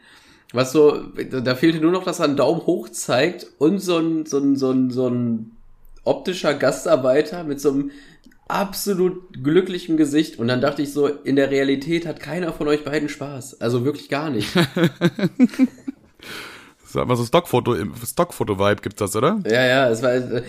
[0.54, 4.24] Was so, da fehlte nur noch, dass er einen Daumen hoch zeigt und so ein,
[4.24, 5.50] so ein, so ein, so ein
[6.04, 7.90] optischer Gastarbeiter mit so einem
[8.46, 10.38] absolut glücklichen Gesicht.
[10.38, 13.60] Und dann dachte ich so, in der Realität hat keiner von euch beiden Spaß.
[13.60, 14.54] Also wirklich gar nicht.
[14.56, 17.74] Das ist einfach so Stockfoto,
[18.06, 19.40] Stockfoto-Vibe gibt's das, oder?
[19.46, 20.42] Ja, ja, es war.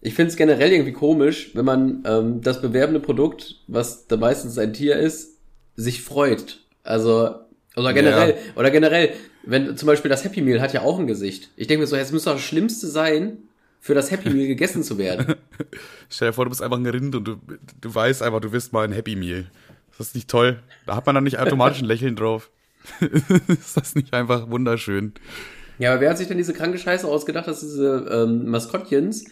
[0.00, 4.58] Ich finde es generell irgendwie komisch, wenn man ähm, das bewerbende Produkt, was da meistens
[4.58, 5.38] ein Tier ist,
[5.76, 6.64] sich freut.
[6.82, 7.41] Also,
[7.76, 8.36] oder generell, Ja.
[8.56, 9.12] oder generell,
[9.44, 11.50] wenn zum Beispiel das Happy Meal hat ja auch ein Gesicht.
[11.56, 13.38] Ich denke mir so, jetzt müsste doch das Schlimmste sein,
[13.80, 15.34] für das Happy Meal gegessen zu werden.
[16.08, 17.36] Stell dir vor, du bist einfach ein Rind und du,
[17.80, 19.50] du weißt einfach, du wirst mal ein Happy Meal.
[19.90, 20.62] Ist das nicht toll?
[20.86, 22.50] Da hat man dann nicht automatisch ein Lächeln drauf.
[23.48, 25.14] ist das nicht einfach wunderschön?
[25.78, 29.24] Ja, aber wer hat sich denn diese kranke Scheiße ausgedacht, dass diese ähm, Maskottchens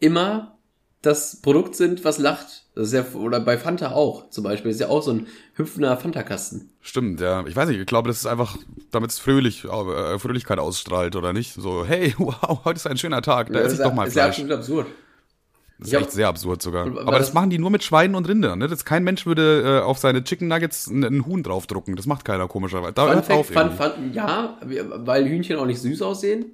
[0.00, 0.58] immer
[1.02, 2.64] das Produkt sind, was lacht?
[2.78, 5.26] Das ist ja, oder bei Fanta auch zum Beispiel, das ist ja auch so ein
[5.54, 6.70] hüpfender Fanta-Kasten.
[6.80, 7.44] Stimmt, ja.
[7.48, 8.56] Ich weiß nicht, ich glaube, das ist einfach,
[8.92, 11.54] damit es fröhlich, äh, Fröhlichkeit ausstrahlt, oder nicht?
[11.54, 13.94] So, hey, wow, heute ist ein schöner Tag, da Ja, esse ich ist doch ja-
[13.96, 14.34] mal ist ja Fleisch.
[14.36, 14.86] absolut absurd.
[15.80, 16.86] Das ist hab- echt sehr absurd sogar.
[16.86, 18.60] Aber das, das- machen die nur mit Schweinen und Rindern.
[18.60, 18.68] Ne?
[18.68, 21.96] Das, kein Mensch würde äh, auf seine Chicken Nuggets ein, ein Huhn draufdrucken.
[21.96, 22.92] Das macht keiner komischerweise.
[22.92, 26.46] Da Fun Fact, auf fun, fun, ja, weil Hühnchen auch nicht süß aussehen.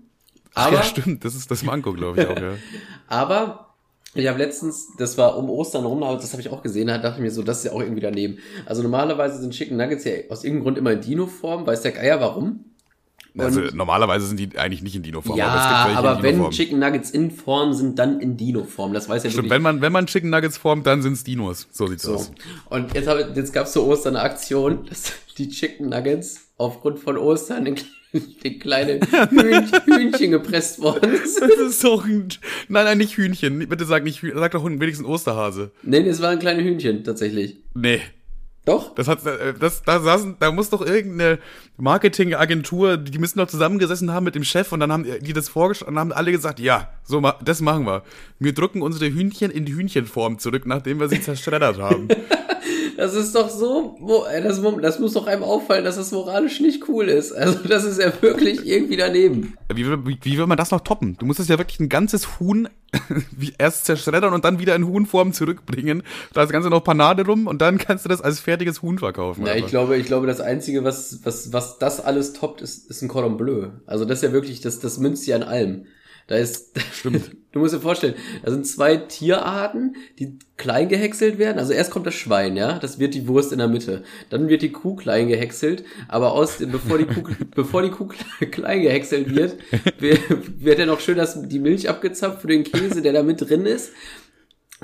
[0.55, 1.22] Ach Aber, ja, stimmt.
[1.27, 2.37] Das ist das Manko, glaube ich auch.
[2.41, 2.53] Ja.
[3.09, 3.64] aber
[4.15, 6.99] ich habe letztens, das war um Ostern rum, aber das habe ich auch gesehen, da
[6.99, 8.39] dachte ich mir so, das ist ja auch irgendwie daneben.
[8.67, 11.67] Also normalerweise sind Chicken Nuggets ja aus irgendeinem Grund immer in Dino-Form.
[11.67, 12.65] Weiß der Geier warum?
[13.37, 15.37] Also Und- normalerweise sind die eigentlich nicht in Dino-Form.
[15.37, 16.51] ja, aber aber wenn.
[16.51, 18.93] Chicken Nuggets in Form sind, dann in Dino-Form.
[18.95, 21.67] Das weiß ja Stimmt, wirklich wenn man, wenn man Chicken Nuggets formt, dann sind's Dinos.
[21.73, 22.15] So sieht's So.
[22.15, 22.31] aus.
[22.71, 27.01] Und jetzt, hab, jetzt gab es zu Ostern eine Aktion, dass die Chicken Nuggets aufgrund
[27.01, 27.75] von Ostern in,
[28.43, 29.01] in kleine
[29.87, 31.51] Hühnchen, gepresst worden sind.
[31.55, 32.29] Das ist doch ein.
[32.69, 33.69] Nein, nein, nicht Hühnchen.
[33.69, 34.39] Bitte sag nicht Hühnchen.
[34.39, 35.73] Sag doch wenigstens Osterhase.
[35.83, 37.57] Nein, es waren kleine Hühnchen tatsächlich.
[37.75, 38.01] Nee.
[38.65, 38.95] Doch?
[38.95, 41.39] Das hat, äh, das, da saßen, da muss doch irgendeine
[41.77, 45.93] Marketingagentur, die müssen doch zusammengesessen haben mit dem Chef und dann haben die das vorgeschlagen
[45.93, 48.05] und haben alle gesagt, ja, so, das machen wir.
[48.39, 52.09] Wir drücken unsere Hühnchen in die Hühnchenform zurück, nachdem wir sie zerschreddert haben.
[52.97, 53.97] Das ist doch so,
[54.30, 57.32] äh, das, das muss doch einem auffallen, dass das moralisch nicht cool ist.
[57.32, 59.55] Also das ist ja wirklich irgendwie daneben.
[59.72, 61.16] Wie, will- wie, wie will man das noch toppen?
[61.18, 62.68] Du musst es ja wirklich ein ganzes Huhn
[63.59, 66.03] erst zerschreddern und dann wieder in Huhnform zurückbringen.
[66.32, 68.99] Da ist das Ganze noch Panade rum und dann kannst du das als fertiges Huhn
[68.99, 69.45] verkaufen.
[69.47, 73.03] Ja, ich glaube, ich glaube, das Einzige, was, was, was das alles toppt, ist, ist
[73.03, 73.68] ein Cordon Bleu.
[73.86, 75.86] Also das ist ja wirklich, das, das münzt ja an allem.
[76.27, 77.33] Da ist, Stimmt.
[77.53, 81.59] du musst dir vorstellen, da sind zwei Tierarten, die klein gehäckselt werden.
[81.59, 84.05] Also erst kommt das Schwein, ja, das wird die Wurst in der Mitte.
[84.31, 87.22] Dann wird die Kuh klein gehäckselt, aber aus, dem- bevor die Kuh,
[87.55, 88.09] bevor die Kuh
[88.51, 89.57] klein gehäckselt wird,
[89.99, 90.20] wird,
[90.64, 93.66] wird ja noch schön das, die Milch abgezapft für den Käse, der da mit drin
[93.66, 93.93] ist.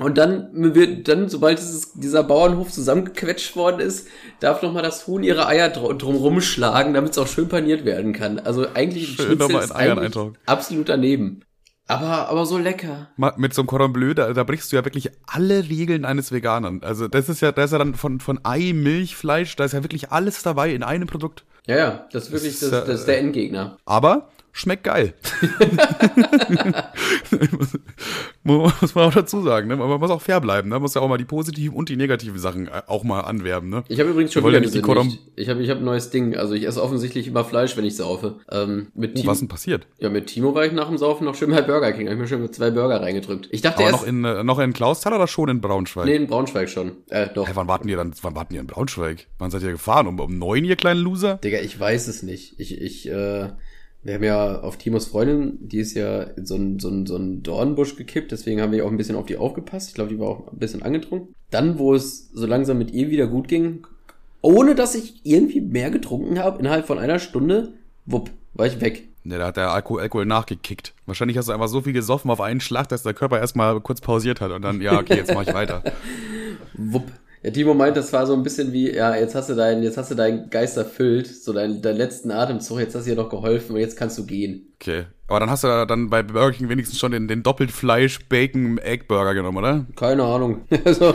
[0.01, 4.07] Und dann wird, dann, sobald dieses, dieser Bauernhof zusammengequetscht worden ist,
[4.39, 8.11] darf nochmal das Huhn ihre Eier dr drumrum schlagen, damit es auch schön paniert werden
[8.11, 8.39] kann.
[8.39, 10.15] Also eigentlich Schön Schnitzel ist eigentlich
[10.47, 11.41] absolut daneben.
[11.87, 13.09] Aber, aber so lecker.
[13.37, 16.81] Mit so einem Cordon Bleu, da, da brichst du ja wirklich alle Regeln eines Veganern.
[16.83, 19.73] Also das ist ja, da ist ja dann von, von Ei, Milch, Fleisch, da ist
[19.73, 21.43] ja wirklich alles dabei in einem Produkt.
[21.67, 23.77] Ja, ja, das ist wirklich, das, das ist der Endgegner.
[23.85, 25.13] Aber schmeckt geil.
[28.43, 29.67] muss man auch dazu sagen.
[29.67, 29.75] Ne?
[29.75, 30.69] Man muss auch fair bleiben.
[30.69, 30.75] Ne?
[30.75, 33.69] Man muss ja auch mal die positiven und die negativen Sachen äh, auch mal anwerben.
[33.69, 33.83] Ne?
[33.87, 34.81] Ich habe übrigens schon wieder ja nicht die.
[34.81, 36.35] Cordon- Ich habe ich hab ein neues Ding.
[36.35, 38.39] Also ich esse offensichtlich immer Fleisch, wenn ich saufe.
[38.51, 39.87] Ähm, mit Oh, Timo, was denn passiert?
[39.99, 42.07] ja, mit Timo war ich nach dem Saufen noch schön bei Burger King.
[42.07, 43.47] Hab ich mir schon mit zwei Burger reingedrückt.
[43.51, 46.05] Ich dachte Aber erst, noch in, äh, noch in Klausthal oder schon in Braunschweig?
[46.05, 46.93] nee, in Braunschweig schon.
[47.09, 47.47] Äh, doch.
[47.47, 49.27] Hä, wann warten ihr dann, wann warten ihr in Braunschweig?
[49.37, 50.07] Wann seid ihr gefahren?
[50.07, 51.35] Um, um neun, ihr kleinen Loser?
[51.37, 52.59] Digga, ich weiß es nicht.
[52.59, 53.49] Ich, ich, äh,
[54.03, 57.15] wir haben ja auf Timos Freundin, die ist ja in so ein, so ein, so
[57.15, 59.89] ein Dornbusch gekippt, deswegen haben wir auch ein bisschen auf die aufgepasst.
[59.89, 61.33] Ich glaube, die war auch ein bisschen angetrunken.
[61.51, 63.85] Dann, wo es so langsam mit ihr wieder gut ging,
[64.41, 67.73] ohne dass ich irgendwie mehr getrunken habe, innerhalb von einer Stunde,
[68.05, 69.07] wupp, war ich weg.
[69.23, 70.95] Ne, da hat der Alkohol, Alkohol nachgekickt.
[71.05, 74.01] Wahrscheinlich hast du einfach so viel gesoffen auf einen Schlag, dass der Körper erstmal kurz
[74.01, 75.83] pausiert hat und dann, ja, okay, jetzt mach ich weiter.
[76.73, 77.11] Wupp.
[77.43, 79.97] Ja, Timo meint, das war so ein bisschen wie, ja, jetzt hast du deinen, jetzt
[79.97, 83.29] hast du deinen Geist erfüllt, so deinen, deinen letzten Atemzug, jetzt hast du dir doch
[83.29, 84.67] geholfen und jetzt kannst du gehen.
[84.79, 85.05] Okay.
[85.27, 88.19] Aber dann hast du ja dann bei Burger King wenigstens schon den, den doppelt Fleisch
[88.27, 89.85] Bacon Egg Burger genommen, oder?
[89.95, 90.61] Keine Ahnung.
[90.85, 91.13] Also,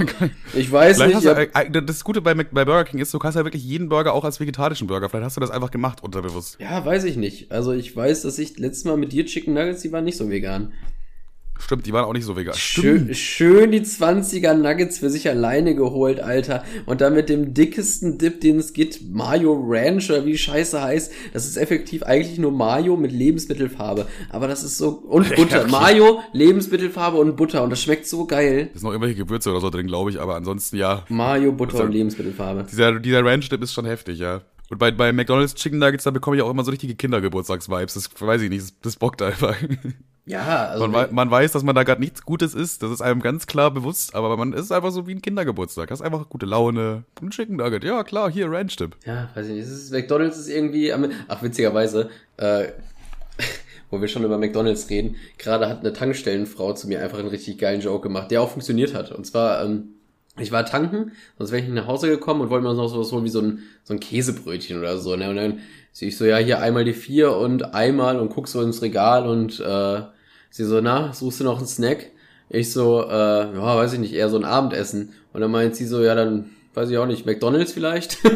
[0.54, 1.26] ich weiß Vielleicht nicht.
[1.26, 3.88] du, hab- äh, das Gute bei, bei Burger King ist, du kannst ja wirklich jeden
[3.88, 5.08] Burger auch als vegetarischen Burger.
[5.10, 6.56] Vielleicht hast du das einfach gemacht unterbewusst.
[6.60, 7.52] Ja, weiß ich nicht.
[7.52, 10.30] Also ich weiß, dass ich letztes Mal mit dir Chicken Nuggets, die waren nicht so
[10.30, 10.72] vegan.
[11.58, 12.54] Stimmt, die waren auch nicht so vegan.
[12.54, 16.62] Schön, schön die 20er Nuggets für sich alleine geholt, Alter.
[16.84, 20.80] Und dann mit dem dickesten Dip, den es gibt, Mayo Ranch oder wie die Scheiße
[20.80, 21.12] heißt.
[21.32, 24.06] Das ist effektiv eigentlich nur Mayo mit Lebensmittelfarbe.
[24.30, 25.62] Aber das ist so, und Butter.
[25.62, 25.70] okay.
[25.70, 27.62] Mayo, Lebensmittelfarbe und Butter.
[27.64, 28.70] Und das schmeckt so geil.
[28.72, 31.04] Da sind noch irgendwelche Gewürze oder so drin, glaube ich, aber ansonsten ja.
[31.08, 32.66] Mayo, Butter und ja- Lebensmittelfarbe.
[32.70, 34.42] Dieser, dieser Ranch-Dip ist schon heftig, ja.
[34.68, 37.94] Und bei, bei McDonalds Chicken Nuggets, da bekomme ich auch immer so richtige Kindergeburtstags-Vibes.
[37.94, 39.54] Das weiß ich nicht, das, das bockt einfach.
[40.24, 43.20] Ja, also Man, man weiß, dass man da gerade nichts Gutes ist, das ist einem
[43.22, 45.90] ganz klar bewusst, aber man ist einfach so wie ein Kindergeburtstag.
[45.92, 47.04] Hast einfach gute Laune.
[47.22, 48.96] Ein Chicken Nugget, ja klar, hier, Ranch-Dip.
[49.06, 49.62] Ja, weiß ich nicht.
[49.68, 52.66] Ist, McDonalds ist irgendwie, am- ach witzigerweise, äh,
[53.90, 57.58] wo wir schon über McDonalds reden, gerade hat eine Tankstellenfrau zu mir einfach einen richtig
[57.58, 59.12] geilen Joke gemacht, der auch funktioniert hat.
[59.12, 59.90] Und zwar, ähm,
[60.38, 63.12] ich war tanken, sonst wäre ich nicht nach Hause gekommen und wollte mir noch sowas
[63.12, 65.16] holen wie so ein, so ein Käsebrötchen oder so.
[65.16, 65.30] Ne?
[65.30, 65.60] Und dann
[65.92, 69.26] sehe ich so, ja, hier einmal die vier und einmal und guck so ins Regal
[69.26, 70.02] und äh,
[70.50, 72.10] sie so, na, suchst du noch einen Snack?
[72.48, 75.14] Ich so, äh, ja, weiß ich nicht, eher so ein Abendessen.
[75.32, 78.18] Und dann meint sie so, ja, dann weiß ich auch nicht, McDonalds vielleicht?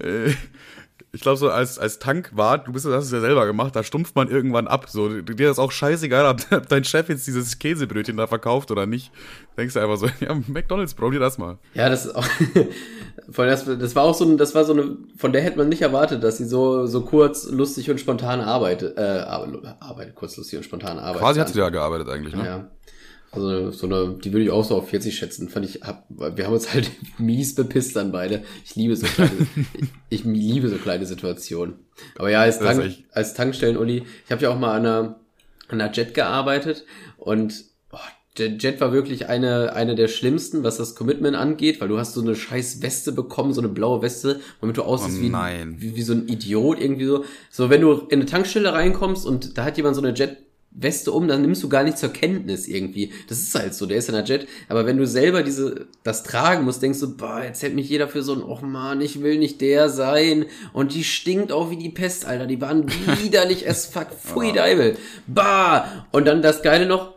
[1.20, 3.84] Ich glaube, so als, als Tankwart, du bist, du hast es ja selber gemacht, da
[3.84, 4.88] stumpft man irgendwann ab.
[4.88, 9.12] So, dir ist auch scheißegal, ob dein Chef jetzt dieses Käsebrötchen da verkauft oder nicht.
[9.58, 11.58] Denkst du einfach so, ja, McDonalds, probier das mal.
[11.74, 12.24] Ja, das ist auch,
[13.30, 15.82] von das, das war auch so, das war so eine, von der hätte man nicht
[15.82, 20.62] erwartet, dass sie so, so kurz, lustig und spontan arbeitet, äh, arbeitet, kurz, lustig und
[20.62, 21.20] spontan arbeitet.
[21.20, 22.46] Quasi hat sie ja gearbeitet eigentlich, ne?
[22.46, 22.70] Ja.
[23.32, 25.48] Also so eine, die würde ich auch so auf 40 schätzen.
[25.48, 28.42] Fand ich, hab, wir haben uns halt mies bepisst dann beide.
[28.64, 29.30] Ich liebe so kleine,
[30.10, 31.74] ich, ich, liebe so kleine Situationen.
[32.18, 35.20] Aber ja, als, Tank, als Tankstellen-Uli, ich habe ja auch mal an einer,
[35.68, 36.84] an einer Jet gearbeitet
[37.18, 37.98] und oh,
[38.38, 42.14] der Jet war wirklich eine, eine der schlimmsten, was das Commitment angeht, weil du hast
[42.14, 45.94] so eine scheiß Weste bekommen, so eine blaue Weste, womit du aussiehst oh, wie, wie,
[45.94, 47.24] wie so ein Idiot irgendwie so.
[47.48, 50.36] So, wenn du in eine Tankstelle reinkommst und da hat jemand so eine Jet
[50.72, 53.12] Weste um, dann nimmst du gar nicht zur Kenntnis irgendwie.
[53.28, 54.46] Das ist halt so, der ist in der Jet.
[54.68, 58.06] Aber wenn du selber diese, das tragen musst, denkst du, boah, jetzt hält mich jeder
[58.06, 60.46] für so ein, oh man, ich will nicht der sein.
[60.72, 62.46] Und die stinkt auch wie die Pest, Alter.
[62.46, 62.86] Die waren
[63.20, 64.08] widerlich as fuck.
[64.22, 64.96] Pfui Deibel.
[65.26, 66.06] Bah!
[66.12, 67.14] Und dann das Geile noch,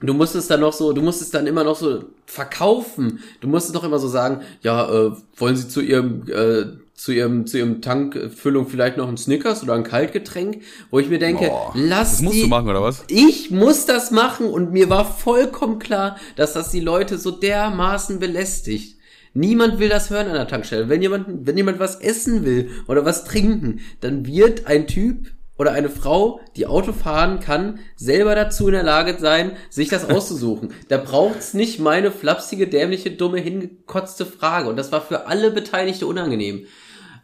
[0.00, 3.18] du musstest dann noch so, du musstest dann immer noch so verkaufen.
[3.40, 6.66] Du musstest doch immer so sagen, ja, äh, wollen Sie zu Ihrem, äh,
[7.02, 11.18] zu ihrem, zu ihrem Tankfüllung vielleicht noch ein Snickers oder ein Kaltgetränk, wo ich mir
[11.18, 13.02] denke, Boah, lass Das musst die, du machen, oder was?
[13.08, 18.20] Ich muss das machen und mir war vollkommen klar, dass das die Leute so dermaßen
[18.20, 18.98] belästigt.
[19.34, 20.88] Niemand will das hören an der Tankstelle.
[20.88, 25.26] Wenn jemand, wenn jemand was essen will oder was trinken, dann wird ein Typ
[25.58, 30.04] oder eine Frau, die Auto fahren kann, selber dazu in der Lage sein, sich das
[30.08, 30.72] auszusuchen.
[30.88, 34.68] da braucht's nicht meine flapsige, dämliche, dumme, hingekotzte Frage.
[34.68, 36.66] Und das war für alle Beteiligte unangenehm.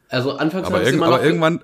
[0.08, 1.60] Also anfangs aber, irg aber irgendwann.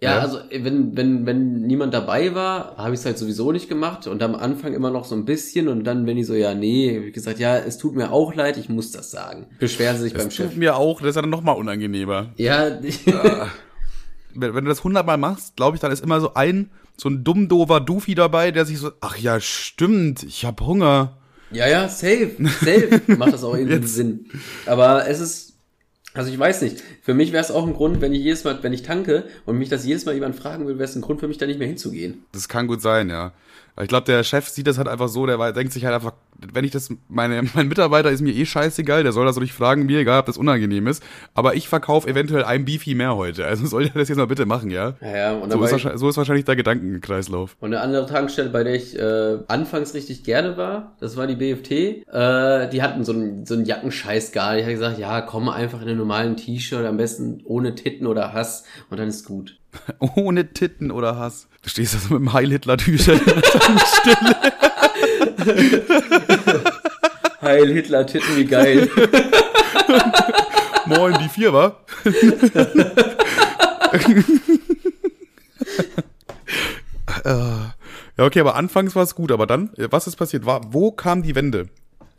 [0.00, 3.68] Ja, ja, also wenn, wenn, wenn niemand dabei war, habe ich es halt sowieso nicht
[3.68, 6.54] gemacht und am Anfang immer noch so ein bisschen und dann, wenn die so, ja,
[6.54, 9.46] nee, habe ich gesagt, ja, es tut mir auch leid, ich muss das sagen.
[9.58, 10.50] Beschweren sie sich es beim Chef.
[10.50, 12.32] tut mir auch, das ist ja dann nochmal unangenehmer.
[12.36, 12.80] Ja.
[14.34, 17.24] wenn, wenn du das hundertmal machst, glaube ich, dann ist immer so ein, so ein
[17.24, 21.16] dumm dover Doofy dabei, der sich so, ach ja, stimmt, ich hab Hunger.
[21.50, 23.00] Ja, ja, safe, safe.
[23.06, 24.26] Macht das auch irgendwie Sinn.
[24.66, 25.53] Aber es ist,
[26.14, 26.82] also ich weiß nicht.
[27.02, 29.58] Für mich wäre es auch ein Grund, wenn ich jedes Mal, wenn ich tanke und
[29.58, 31.58] mich das jedes Mal jemand fragen will, wäre es ein Grund für mich, da nicht
[31.58, 32.24] mehr hinzugehen.
[32.32, 33.32] Das kann gut sein, ja.
[33.82, 36.12] Ich glaube, der Chef sieht das halt einfach so, der denkt sich halt einfach,
[36.52, 39.86] wenn ich das, meine, mein Mitarbeiter ist mir eh scheißegal, der soll das nicht fragen,
[39.86, 41.02] mir egal, ob das unangenehm ist.
[41.34, 43.46] Aber ich verkaufe eventuell ein Beefy mehr heute.
[43.46, 44.94] Also soll der das jetzt mal bitte machen, ja?
[45.00, 45.32] Ja, ja.
[45.34, 47.56] Und so, ist wahrscheinlich, so ist wahrscheinlich der Gedankenkreislauf.
[47.60, 51.36] Und eine andere Tankstelle, bei der ich äh, anfangs richtig gerne war, das war die
[51.36, 51.70] BFT.
[51.70, 54.56] Äh, die hatten so einen, so einen Jackenscheiß gar.
[54.56, 58.32] Ich habe gesagt, ja, komm einfach in einem normalen T-Shirt, am besten ohne Titten oder
[58.32, 59.58] Hass und dann ist gut.
[59.98, 61.48] Ohne Titten oder Hass.
[61.62, 64.36] Du stehst also mit dem Heil-Hitler-T-Shirt in der Tankstelle.
[67.42, 68.88] Heil Hitler Titten, wie geil.
[70.86, 71.76] Moin, die vier, wa?
[77.24, 77.74] ja,
[78.18, 80.46] okay, aber anfangs war es gut, aber dann, was ist passiert?
[80.46, 81.66] War, wo kam die Wende?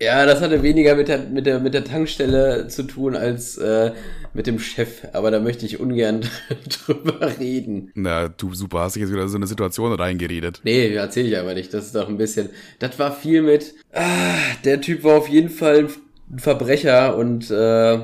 [0.01, 3.91] Ja, das hatte weniger mit der, mit der, mit der Tankstelle zu tun als äh,
[4.35, 5.07] mit dem Chef.
[5.13, 6.21] Aber da möchte ich ungern
[6.85, 7.91] drüber reden.
[7.95, 10.61] Na, du super, hast dich jetzt wieder so eine Situation reingeredet.
[10.63, 11.73] Nee, erzähle ich aber nicht.
[11.73, 12.49] Das ist doch ein bisschen.
[12.79, 13.73] Das war viel mit.
[13.93, 15.87] Ah, der Typ war auf jeden Fall
[16.29, 17.99] ein Verbrecher und äh,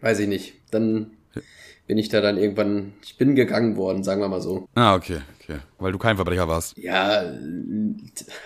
[0.00, 0.54] weiß ich nicht.
[0.70, 1.12] Dann
[1.86, 2.94] bin ich da dann irgendwann.
[3.04, 4.68] Ich bin gegangen worden, sagen wir mal so.
[4.74, 5.60] Ah, okay okay.
[5.78, 6.76] Weil du kein Verbrecher warst.
[6.76, 7.22] Ja,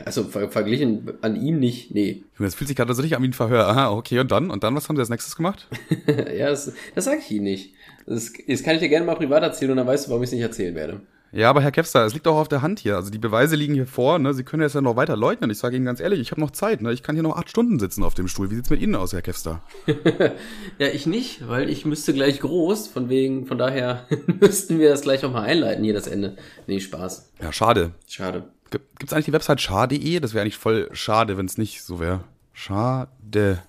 [0.04, 2.22] also ver verglichen an ihm nicht, nee.
[2.38, 3.66] Das fühlt sich gerade so richtig an wie ein Verhör.
[3.68, 4.50] Aha, okay, und dann?
[4.50, 5.68] Und dann, was haben sie als nächstes gemacht?
[6.06, 7.74] ja, das, das sage ich Ihnen nicht.
[8.06, 10.28] Das, das kann ich dir gerne mal privat erzählen und dann weißt du, warum ich
[10.28, 11.00] es nicht erzählen werde.
[11.34, 12.96] Ja, aber Herr Kevster, es liegt auch auf der Hand hier.
[12.96, 14.18] Also die Beweise liegen hier vor.
[14.18, 14.34] Ne?
[14.34, 15.48] Sie können jetzt ja noch weiter leugnen.
[15.48, 16.82] Ich sage Ihnen ganz ehrlich, ich habe noch Zeit.
[16.82, 16.92] Ne?
[16.92, 18.50] Ich kann hier noch acht Stunden sitzen auf dem Stuhl.
[18.50, 19.62] Wie sieht's mit Ihnen aus, Herr Kevster?
[20.78, 22.88] ja, ich nicht, weil ich müsste gleich groß.
[22.88, 24.06] Von wegen, von daher
[24.40, 26.36] müssten wir das gleich nochmal einleiten, hier das Ende.
[26.66, 27.32] Nee, Spaß.
[27.40, 27.92] Ja, schade.
[28.06, 28.44] Schade.
[28.70, 30.20] Gibt's eigentlich die Website schade.de?
[30.20, 32.24] Das wäre eigentlich voll schade, wenn es nicht so wäre.
[32.52, 33.62] Schade.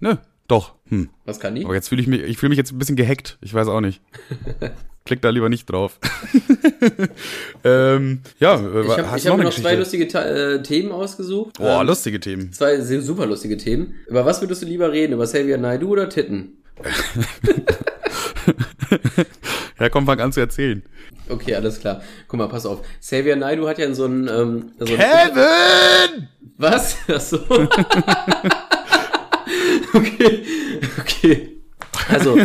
[0.00, 0.74] Ne, doch.
[0.88, 1.10] Hm.
[1.24, 1.64] Was kann die?
[1.64, 3.38] Aber jetzt fühle ich mich, ich fühle mich jetzt ein bisschen gehackt.
[3.40, 4.00] Ich weiß auch nicht.
[5.06, 5.98] Klick da lieber nicht drauf.
[7.64, 11.58] ähm, ja, ich habe hab noch, noch zwei lustige äh, Themen ausgesucht.
[11.58, 12.52] Boah, ähm, lustige Themen.
[12.52, 13.94] Zwei super lustige Themen.
[14.08, 15.12] Über was würdest du lieber reden?
[15.12, 16.58] Über Xavier Naidu oder Titten?
[19.78, 20.82] ja, komm, fang an zu erzählen.
[21.28, 22.02] Okay, alles klar.
[22.26, 22.82] Guck mal, pass auf.
[23.00, 24.26] Xavier Naidu hat ja in so einem...
[24.26, 26.26] Ähm, so Kevin!
[26.58, 26.96] Was?
[27.08, 27.36] Achso.
[29.94, 30.42] okay,
[30.98, 31.60] okay.
[32.08, 32.36] Also,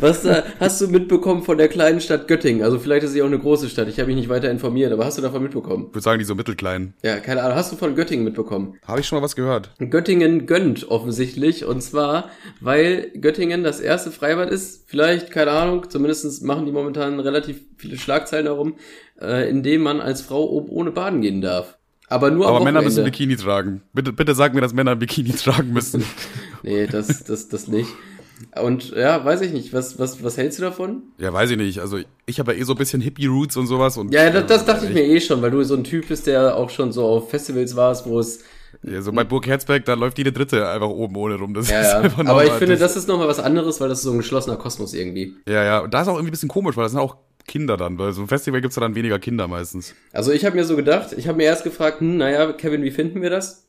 [0.00, 2.62] Was äh, hast du mitbekommen von der kleinen Stadt Göttingen?
[2.62, 3.88] Also vielleicht ist sie auch eine große Stadt.
[3.88, 5.86] Ich habe mich nicht weiter informiert, aber hast du davon mitbekommen?
[5.88, 6.94] Ich würde sagen, die so mittelklein.
[7.02, 7.56] Ja, keine Ahnung.
[7.56, 8.76] Hast du von Göttingen mitbekommen?
[8.86, 9.70] Habe ich schon mal was gehört.
[9.78, 11.64] Göttingen gönnt offensichtlich.
[11.64, 12.30] Und zwar,
[12.60, 14.84] weil Göttingen das erste Freibad ist.
[14.88, 18.74] Vielleicht, keine Ahnung, zumindest machen die momentan relativ viele Schlagzeilen darum,
[19.20, 21.78] äh, in dem man als Frau oben ohne baden gehen darf.
[22.08, 23.82] Aber nur Aber Männer müssen Bikini tragen.
[23.92, 26.04] Bitte, bitte sag mir, dass Männer Bikini tragen müssen.
[26.62, 27.88] Nee, das, das, das nicht.
[28.60, 29.72] Und ja, weiß ich nicht.
[29.72, 31.02] Was, was, was hältst du davon?
[31.18, 31.78] ja, weiß ich nicht.
[31.80, 33.96] Also ich habe ja eh so ein bisschen Hippie-Roots und sowas.
[33.96, 36.26] Und, Ja, das, das dachte ich mir eh schon, weil du so ein Typ bist,
[36.26, 38.40] der auch schon so auf Festivals warst, wo es.
[38.82, 41.54] Ja, so bei Burg Herzberg, da läuft jede Dritte einfach oben ohne rum.
[41.54, 42.58] Das Ja, ist einfach Aber ich normal.
[42.58, 45.36] finde, das ist nochmal was anderes, weil das ist so ein geschlossener Kosmos irgendwie.
[45.48, 45.78] Ja, ja.
[45.80, 47.16] Und da ist auch irgendwie ein bisschen komisch, weil das sind auch
[47.46, 47.96] Kinder dann.
[47.96, 49.94] Bei so einem Festival gibt's ja dann weniger Kinder meistens.
[50.12, 52.90] Also ich habe mir so gedacht, ich habe mir erst gefragt, hm, naja, Kevin, wie
[52.90, 53.66] finden wir das?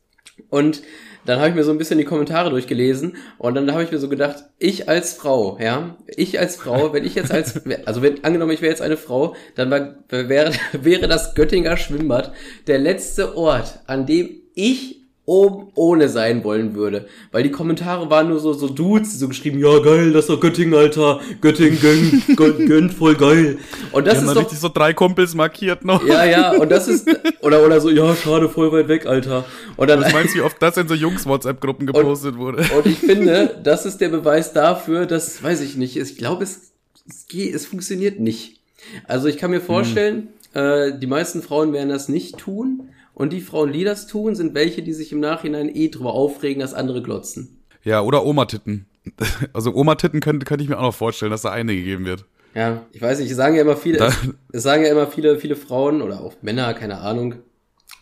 [0.50, 0.82] Und
[1.26, 4.00] dann habe ich mir so ein bisschen die Kommentare durchgelesen und dann habe ich mir
[4.00, 8.24] so gedacht, ich als Frau, ja, ich als Frau, wenn ich jetzt als, also wenn
[8.24, 12.34] angenommen, ich wäre jetzt eine Frau, dann war, wäre, wäre das Göttinger Schwimmbad
[12.68, 14.95] der letzte Ort, an dem ich
[15.26, 17.08] oben ohne sein wollen würde.
[17.32, 20.30] Weil die Kommentare waren nur so, so Dudes, die so geschrieben, ja geil, das ist
[20.30, 23.58] doch Göttingen, Alter, Göttingen gönnt, gönnt, gönnt voll geil.
[23.92, 26.06] Und das haben ist doch, richtig so drei Kumpels markiert noch.
[26.06, 27.10] ja, ja, und das ist,
[27.42, 29.46] oder, oder so, ja, schade, voll weit weg, Alter.
[29.78, 32.64] Und dann, Was meinst du, wie oft das in so Jungs-WhatsApp-Gruppen gepostet wurde?
[32.78, 36.72] und ich finde, das ist der Beweis dafür, dass, weiß ich nicht, ich glaube, es,
[37.10, 38.60] es geht, es funktioniert nicht.
[39.08, 42.90] Also ich kann mir vorstellen, äh, die meisten Frauen werden das nicht tun.
[43.16, 46.60] Und die Frauen, die das tun, sind welche, die sich im Nachhinein eh drüber aufregen,
[46.60, 47.64] dass andere glotzen.
[47.84, 48.86] Ja, oder Oma-Titten.
[49.54, 52.26] Also Oma-Titten könnte, könnte ich mir auch noch vorstellen, dass da eine gegeben wird.
[52.56, 54.16] Ja, ich weiß nicht, es sagen ja immer viele, es,
[54.52, 57.36] es sagen ja immer viele, viele Frauen oder auch Männer, keine Ahnung.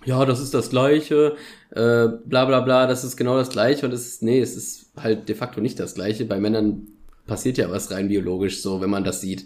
[0.05, 1.35] Ja, das ist das Gleiche,
[1.71, 4.91] äh, bla bla bla, das ist genau das Gleiche und es ist, nee, es ist
[4.95, 6.25] halt de facto nicht das Gleiche.
[6.25, 6.87] Bei Männern
[7.27, 9.45] passiert ja was rein biologisch so, wenn man das sieht.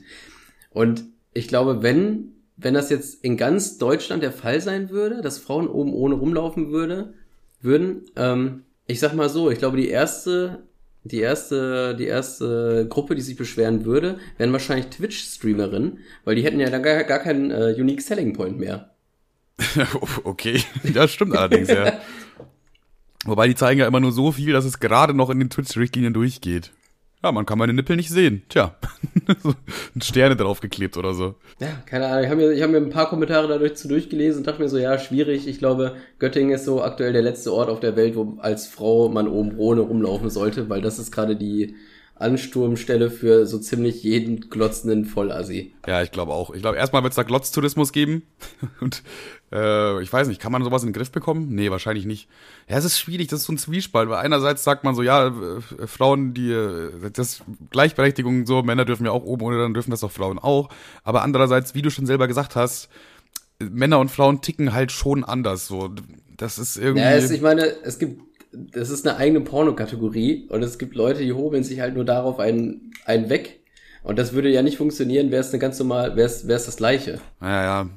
[0.71, 1.03] Und
[1.33, 5.67] ich glaube, wenn, wenn das jetzt in ganz Deutschland der Fall sein würde, dass Frauen
[5.67, 7.13] oben ohne rumlaufen würde,
[7.61, 10.63] würden, ähm, ich sag mal so, ich glaube, die erste,
[11.03, 16.59] die erste, die erste Gruppe, die sich beschweren würde, wären wahrscheinlich Twitch-Streamerinnen, weil die hätten
[16.59, 18.91] ja dann gar, gar keinen äh, Unique Selling Point mehr.
[20.23, 20.61] okay,
[20.93, 21.99] das stimmt allerdings, ja.
[23.25, 26.13] Wobei die zeigen ja immer nur so viel, dass es gerade noch in den Twitch-Richtlinien
[26.13, 26.71] durchgeht.
[27.23, 28.43] Ja, man kann meine Nippel nicht sehen.
[28.47, 28.75] Tja,
[29.43, 29.53] so
[29.99, 31.35] Sterne draufgeklebt oder so.
[31.59, 32.23] Ja, keine Ahnung.
[32.23, 34.77] Ich habe mir, hab mir ein paar Kommentare dadurch zu durchgelesen und dachte mir so,
[34.77, 35.47] ja, schwierig.
[35.47, 39.09] Ich glaube, Göttingen ist so aktuell der letzte Ort auf der Welt, wo als Frau
[39.09, 41.75] man oben ohne rumlaufen sollte, weil das ist gerade die
[42.19, 45.73] Ansturmstelle für so ziemlich jeden glotzenden Vollassi.
[45.85, 46.53] Ja, ich glaube auch.
[46.53, 48.23] Ich glaube, erstmal wird es da Glotztourismus geben.
[48.81, 49.03] Und
[49.51, 51.47] äh, ich weiß nicht, kann man sowas in den Griff bekommen?
[51.49, 52.27] Nee, wahrscheinlich nicht.
[52.67, 55.27] Ja, es ist schwierig, das ist so ein Zwiespalt, weil einerseits sagt man so, ja,
[55.27, 59.91] äh, Frauen, die äh, das Gleichberechtigung, so, Männer dürfen ja auch oben ohne, dann dürfen
[59.91, 60.69] das doch Frauen auch.
[61.03, 62.89] Aber andererseits, wie du schon selber gesagt hast,
[63.59, 65.67] Männer und Frauen ticken halt schon anders.
[65.67, 65.91] So,
[66.35, 67.01] das ist irgendwie.
[67.01, 68.21] Ja, es, ich meine, es gibt,
[68.51, 72.39] das ist eine eigene Pornokategorie und es gibt Leute, die hobeln sich halt nur darauf
[72.39, 73.59] einen, einen weg.
[74.03, 76.65] Und das würde ja nicht funktionieren, wäre es eine ganz normal, wäre es, wäre es
[76.65, 77.19] das Gleiche.
[77.41, 77.89] ja, ja.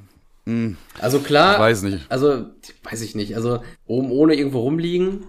[0.45, 2.05] Hm, Also klar, Ich weiß nicht.
[2.09, 2.45] Also,
[2.83, 3.35] weiß ich nicht.
[3.35, 5.25] Also, oben ohne irgendwo rumliegen,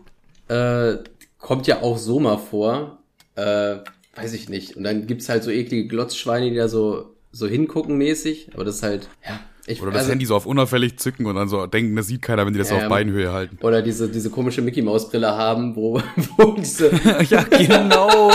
[0.49, 0.95] äh,
[1.39, 2.99] kommt ja auch so mal vor.
[3.35, 3.77] Äh,
[4.17, 4.77] weiß ich nicht.
[4.77, 8.51] Und dann gibt's halt so eklige Glotzschweine, die da so, so hingucken mäßig.
[8.55, 9.39] Aber das ist halt, ja.
[9.67, 12.23] Ich, Oder das also, Handy so auf unauffällig zücken und dann so denken, das sieht
[12.23, 13.59] keiner, wenn die das so Ja, auf Beinhöhe halten.
[13.63, 16.01] Oder diese, diese komische Mickey-Maus-Brille haben, wo,
[16.37, 16.91] wo diese,
[17.29, 18.33] ja, genau.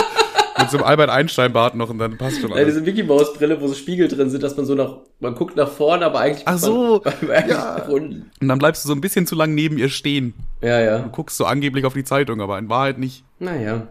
[0.58, 2.74] Mit so einem Albert Einstein-Bart noch und dann passt schon ja, alles.
[2.74, 6.06] diese Mickey-Maus-Brille, wo so Spiegel drin sind, dass man so nach, man guckt nach vorne,
[6.06, 7.82] aber eigentlich Ach so, man, ja.
[7.84, 10.32] Und dann bleibst du so ein bisschen zu lang neben ihr stehen.
[10.62, 10.98] Ja, ja.
[11.00, 13.22] Du guckst so angeblich auf die Zeitung, aber in Wahrheit nicht.
[13.38, 13.88] Naja.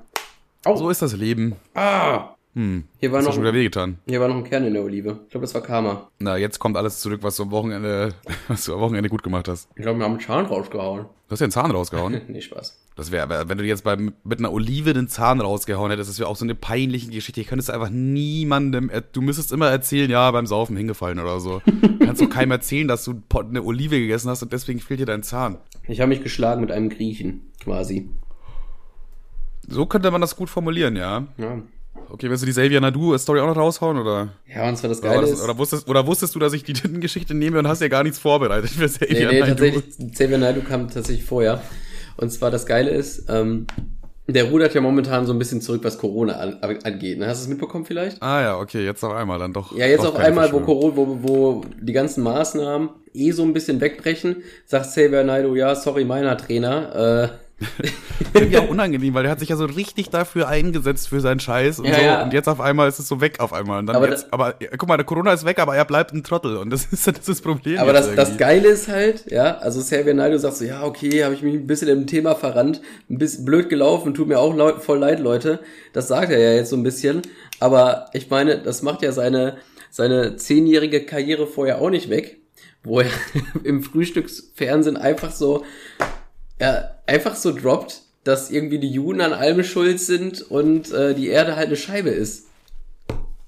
[0.66, 1.56] So ist das Leben.
[1.76, 2.37] Ah!
[2.58, 2.86] Hm.
[2.98, 4.00] Hier war du noch, schon wieder wehgetan.
[4.08, 5.20] hier war noch ein Kern in der Olive.
[5.26, 6.10] Ich glaube, das war Karma.
[6.18, 8.16] Na, jetzt kommt alles zurück, was du am Wochenende,
[8.48, 9.70] was du am Wochenende gut gemacht hast.
[9.76, 11.06] Ich glaube, wir haben einen Zahn rausgehauen.
[11.28, 12.20] Du hast ja einen Zahn rausgehauen.
[12.28, 12.84] Nee, Spaß.
[12.96, 16.30] Das wäre, wenn du jetzt beim, mit einer Olive den Zahn rausgehauen hättest, das wäre
[16.30, 17.42] auch so eine peinliche Geschichte.
[17.42, 21.62] Ich könntest einfach niemandem, du müsstest immer erzählen, ja, beim Saufen hingefallen oder so.
[22.00, 25.22] Kannst doch keinem erzählen, dass du eine Olive gegessen hast und deswegen fehlt dir dein
[25.22, 25.60] Zahn.
[25.88, 28.10] Ich habe mich geschlagen mit einem Griechen, quasi.
[29.68, 31.28] So könnte man das gut formulieren, ja.
[31.38, 31.62] Ja.
[32.10, 34.30] Okay, willst du die Xavier Nadu-Story auch noch raushauen, oder?
[34.54, 35.34] Ja, und zwar das Oder, Geile ist.
[35.34, 38.04] das, oder, wusstest, oder wusstest du, dass ich die Geschichte nehme und hast ja gar
[38.04, 39.48] nichts vorbereitet für nee, Xavier nee, Naidoo?
[39.48, 41.62] tatsächlich, Xavier Naidoo kam tatsächlich vorher.
[42.16, 43.68] Und zwar das Geile ist, ähm,
[44.28, 47.18] der rudert ja momentan so ein bisschen zurück, was Corona an, angeht.
[47.18, 47.28] Ne?
[47.28, 48.22] Hast du es mitbekommen vielleicht?
[48.22, 49.76] Ah ja, okay, jetzt auf einmal dann doch.
[49.76, 50.60] Ja, jetzt doch auf einmal, wo.
[50.60, 55.76] Corona, wo, wo die ganzen Maßnahmen eh so ein bisschen wegbrechen, sagt Xavier Naidoo, ja,
[55.76, 57.47] sorry, meiner Trainer, äh,
[58.34, 61.80] Irgendwie auch unangenehm, weil der hat sich ja so richtig dafür eingesetzt für seinen Scheiß
[61.80, 62.02] und Ja, so.
[62.02, 62.24] ja.
[62.24, 63.80] Und jetzt auf einmal ist es so weg auf einmal.
[63.80, 66.24] Und dann Aber jetzt, aber guck mal, der Corona ist weg, aber er bleibt ein
[66.24, 66.58] Trottel.
[66.58, 67.80] Und das ist das, ist das Problem.
[67.80, 68.38] Aber das, das.
[68.38, 71.66] Geile ist halt, ja, also Xavier Naidoo sagt so, ja, okay, habe ich mich ein
[71.66, 75.60] bisschen im Thema verrannt, ein bisschen blöd gelaufen, tut mir auch leut, voll leid, Leute.
[75.94, 77.24] Das sagt er ja jetzt so ein bisschen.
[77.60, 79.58] Aber ich meine, das macht ja seine,
[79.90, 82.38] seine zehnjährige Karriere vorher auch nicht weg,
[82.84, 83.10] wo er
[83.64, 85.66] im Frühstücksfernsehen einfach so,
[86.60, 91.30] ja, einfach so droppt, dass irgendwie die Juden an allem schuld sind und äh, die
[91.30, 92.48] Erde halt eine Scheibe ist.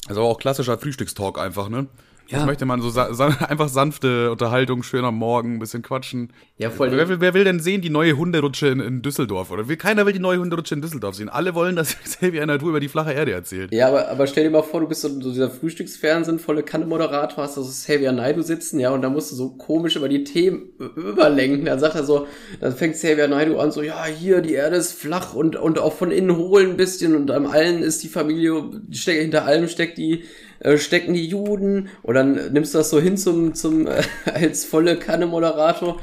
[0.07, 1.87] Also auch klassischer Frühstückstalk einfach, ne?
[2.29, 2.39] Ja.
[2.39, 3.07] Das möchte man so sa
[3.49, 6.31] einfach sanfte Unterhaltung, schön am Morgen, ein bisschen quatschen.
[6.57, 6.91] Ja, voll.
[6.91, 9.49] Wer will, wer will denn sehen die neue Hunderutsche in, in Düsseldorf?
[9.49, 11.29] Oder will, keiner will die neue Hunderutsche in Düsseldorf sehen.
[11.29, 13.73] Alle wollen, dass Xavier Naidoo über die flache Erde erzählt.
[13.73, 17.43] Ja, aber, aber stell dir mal vor, du bist so, so dieser Frühstücksfernsehen, volle Kanne-Moderator,
[17.43, 20.23] hast da so Xavier Naidoo sitzen, ja, und dann musst du so komisch über die
[20.23, 21.65] Themen überlenken.
[21.65, 22.27] Dann sagt er so,
[22.59, 25.93] dann fängt Xavier Naidoo an, so, ja, hier, die Erde ist flach und, und auch
[25.93, 30.25] von innen hohl ein bisschen und am allen ist die Familie, hinter allem steckt die,
[30.59, 34.01] äh, stecken die Juden und dann nimmst du das so hin zum, zum, äh,
[34.33, 35.99] als volle Kanne-Moderator.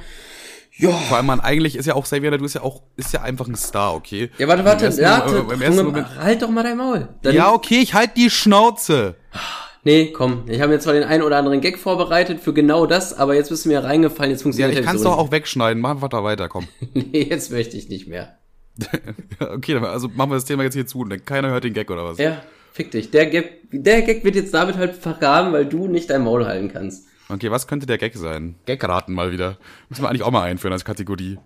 [0.79, 3.23] Ja, Vor allem, man, eigentlich ist ja auch Xavier Naidoo ist ja auch, ist ja
[3.23, 4.31] einfach ein Star, okay?
[4.37, 7.09] ja, warte, warte, ja, äh, ersten Junge, Moment, halt doch mal dein Maul.
[7.23, 9.15] Dann ja, okay, ich halt die Schnauze.
[9.85, 13.15] Nee, komm, ich habe mir zwar den einen oder anderen Gag vorbereitet für genau das,
[13.15, 15.31] aber jetzt bist du mir reingefallen, jetzt Ja, funktioniert ich halt kann's so doch auch
[15.31, 15.81] wegschneiden.
[15.81, 16.67] Mach einfach da weiter, komm.
[16.93, 18.37] Nee, jetzt möchte ich nicht mehr.
[19.41, 21.05] Ja, okay, also machen wir das Thema jetzt hier zu.
[21.05, 22.19] Denn keiner hört den Gag oder was?
[22.19, 22.43] Ja,
[22.77, 23.11] fick dich.
[23.11, 26.71] Der Gag, der Gag wird jetzt damit halt vergraben, weil du nicht dein Maul halten
[26.73, 27.07] kannst.
[27.29, 28.55] Okay, was könnte der Gag sein?
[28.67, 29.57] Gagraten mal wieder.
[29.89, 31.39] Müssen wir eigentlich auch mal einführen als Kategorie.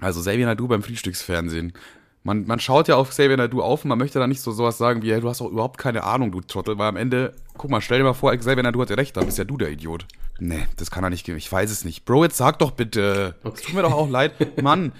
[0.00, 1.74] Also Xavier Naidoo beim Frühstücksfernsehen.
[2.24, 4.78] Man, man schaut ja auf Xavier Naidoo auf und man möchte da nicht so sowas
[4.78, 7.70] sagen wie, hey, du hast doch überhaupt keine Ahnung, du Trottel, weil am Ende, guck
[7.70, 10.06] mal, stell dir mal vor, Xavier Naidoo hatte recht, dann bist ja du der Idiot.
[10.38, 12.06] Nee, das kann er nicht geben, ich weiß es nicht.
[12.06, 13.34] Bro, jetzt sag doch bitte.
[13.44, 14.32] Es tut mir doch auch leid.
[14.62, 14.92] Mann.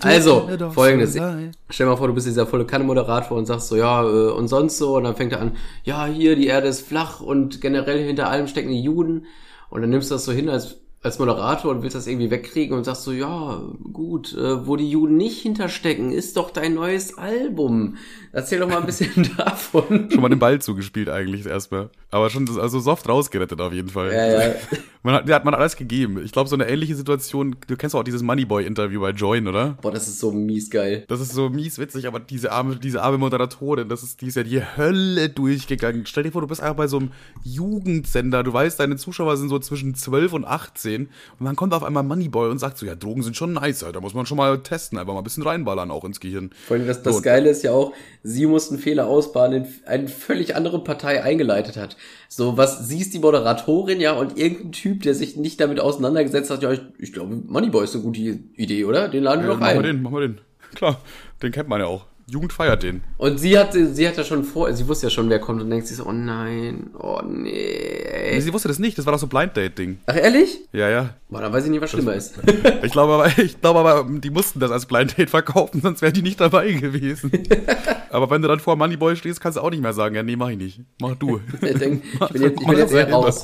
[0.00, 1.12] Also, folgendes.
[1.12, 1.20] so.
[1.68, 4.48] Stell dir mal vor, du bist dieser volle Kanne-Moderator und sagst so, ja, äh, und
[4.48, 8.02] sonst so, und dann fängt er an, ja, hier, die Erde ist flach und generell
[8.02, 9.26] hinter allem stecken die Juden.
[9.68, 12.74] Und dann nimmst du das so hin als, als Moderator und willst das irgendwie wegkriegen
[12.74, 13.62] und sagst so, ja,
[13.92, 17.98] gut, äh, wo die Juden nicht hinterstecken, ist doch dein neues Album.
[18.32, 20.10] Erzähl doch mal ein bisschen davon.
[20.10, 21.90] Schon mal den Ball zugespielt eigentlich erstmal.
[22.16, 24.10] Aber schon also soft rausgerettet auf jeden Fall.
[24.10, 24.54] Ja, ja.
[25.02, 26.20] Man hat, hat man alles gegeben.
[26.24, 29.78] Ich glaube, so eine ähnliche Situation, du kennst auch dieses Moneyboy-Interview bei Join, oder?
[29.80, 31.04] Boah, das ist so mies geil.
[31.06, 34.34] Das ist so mies witzig, aber diese arme, diese arme Moderatorin, das ist, die ist
[34.34, 36.06] ja die Hölle durchgegangen.
[36.06, 37.12] Stell dir vor, du bist einfach bei so einem
[37.44, 41.08] Jugendsender, du weißt, deine Zuschauer sind so zwischen 12 und 18
[41.38, 44.00] und dann kommt auf einmal Moneyboy und sagt so, ja, Drogen sind schon nice, Alter,
[44.00, 46.50] muss man schon mal testen, einfach mal ein bisschen reinballern auch ins Gehirn.
[46.66, 47.92] Vor allem das, das So, Geile ist ja auch,
[48.24, 51.96] sie mussten Fehler ausbaden, den eine völlig andere Partei eingeleitet hat.
[52.28, 56.50] So, was sie ist die Moderatorin, ja, und irgendein Typ, der sich nicht damit auseinandergesetzt
[56.50, 59.08] hat, ja, ich, ich glaube, Moneyboy ist eine gute Idee, oder?
[59.08, 60.40] Den laden wir Ja, doch machen wir den, machen wir den.
[60.74, 61.00] Klar,
[61.42, 62.04] den kennt man ja auch.
[62.28, 63.02] Jugend feiert den.
[63.18, 65.70] Und sie hat, sie hat ja schon vor, sie wusste ja schon, wer kommt und
[65.70, 68.40] denkt sich so, oh nein, oh nee.
[68.40, 69.98] Sie wusste das nicht, das war doch so Blind Date-Ding.
[70.06, 70.58] Ach, ehrlich?
[70.72, 71.14] Ja, ja.
[71.28, 72.34] Boah, dann weiß ich nicht, was schlimmer ist.
[72.82, 76.12] Ich glaube aber, ich glaube aber, die mussten das als Blind Date verkaufen, sonst wären
[76.12, 77.30] die nicht dabei gewesen.
[78.10, 80.36] aber wenn du dann vor Moneyboy stehst, kannst du auch nicht mehr sagen, ja, nee,
[80.36, 80.80] mach ich nicht.
[81.00, 81.40] Mach du.
[81.62, 83.34] ich, denk, ich bin jetzt, ich bin jetzt eher selber.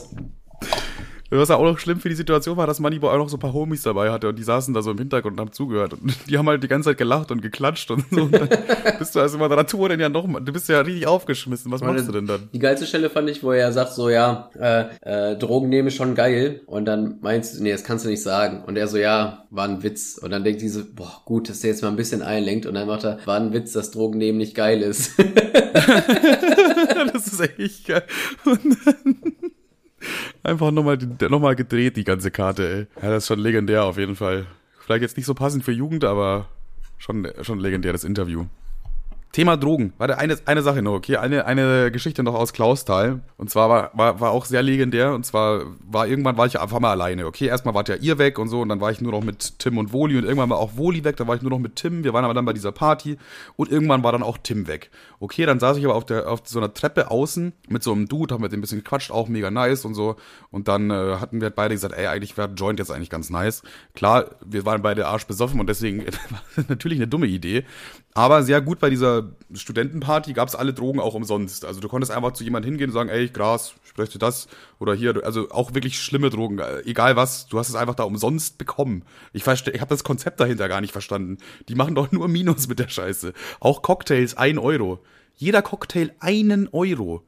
[1.39, 3.41] Was ja auch noch schlimm für die Situation war, dass Moneyboy auch noch so ein
[3.41, 6.15] paar Homies dabei hatte und die saßen da so im Hintergrund und haben zugehört und
[6.29, 8.23] die haben halt die ganze Zeit gelacht und geklatscht und so.
[8.23, 8.49] Und dann
[8.99, 11.73] bist du als Moderatorin ja noch, mal- du bist ja richtig aufgeschmissen.
[11.73, 12.49] Was machst du denn dann?
[12.53, 14.85] Die geilste Stelle fand ich, wo er sagt so, ja, äh,
[15.33, 16.61] äh, Drogen nehmen ist schon geil.
[16.67, 18.63] Und dann meinst du, nee, das kannst du nicht sagen.
[18.67, 20.19] Und er so, ja, war ein Witz.
[20.19, 22.67] Und dann denkt diese, boah, gut, dass der jetzt mal ein bisschen einlenkt.
[22.67, 25.13] Und dann macht er, war ein Witz, dass Drogen nehmen nicht geil ist.
[27.13, 28.03] das ist echt geil.
[28.45, 29.42] Und dann
[30.43, 30.99] einfach nochmal
[31.29, 33.03] noch mal gedreht, die ganze Karte, ey.
[33.03, 34.47] Ja, das ist schon legendär auf jeden Fall.
[34.81, 36.49] Vielleicht jetzt nicht so passend für Jugend, aber
[36.99, 38.47] schon, schon legendäres Interview.
[39.33, 39.95] Thema Drogen.
[39.97, 41.17] Warte, eine, eine Sache noch, okay?
[41.17, 43.21] Eine, eine Geschichte noch aus Klausthal.
[43.39, 45.15] Und zwar war, war, war auch sehr legendär.
[45.15, 47.47] Und zwar war irgendwann war ich einfach mal alleine, okay?
[47.47, 48.61] Erstmal wart ja ihr weg und so.
[48.61, 50.19] Und dann war ich nur noch mit Tim und Woli.
[50.19, 51.17] Und irgendwann war auch Woli weg.
[51.17, 52.05] Da war ich nur noch mit Tim.
[52.05, 53.17] Wir waren aber dann bei dieser Party.
[53.57, 54.91] Und irgendwann war dann auch Tim weg.
[55.19, 58.09] Okay, dann saß ich aber auf, der, auf so einer Treppe außen mit so einem
[58.09, 60.17] Dude, haben mit dem ein bisschen gequatscht, auch mega nice und so.
[60.51, 63.63] Und dann äh, hatten wir beide gesagt, ey, eigentlich wäre Joint jetzt eigentlich ganz nice.
[63.95, 67.65] Klar, wir waren beide arsch besoffen und deswegen war natürlich eine dumme Idee.
[68.15, 69.22] Aber sehr gut bei dieser
[69.53, 71.65] Studentenparty gab es alle Drogen auch umsonst.
[71.65, 74.49] Also du konntest einfach zu jemandem hingehen und sagen, ey, Gras, ich bräuchte das
[74.79, 78.05] oder hier, also auch wirklich schlimme Drogen, äh, egal was, du hast es einfach da
[78.05, 79.05] umsonst bekommen.
[79.33, 81.39] Ich verste ich habe das Konzept dahinter gar nicht verstanden.
[81.69, 83.33] Die machen doch nur Minus mit der Scheiße.
[83.61, 85.01] Auch Cocktails, ein Euro.
[85.37, 87.25] Jeder Cocktail einen Euro.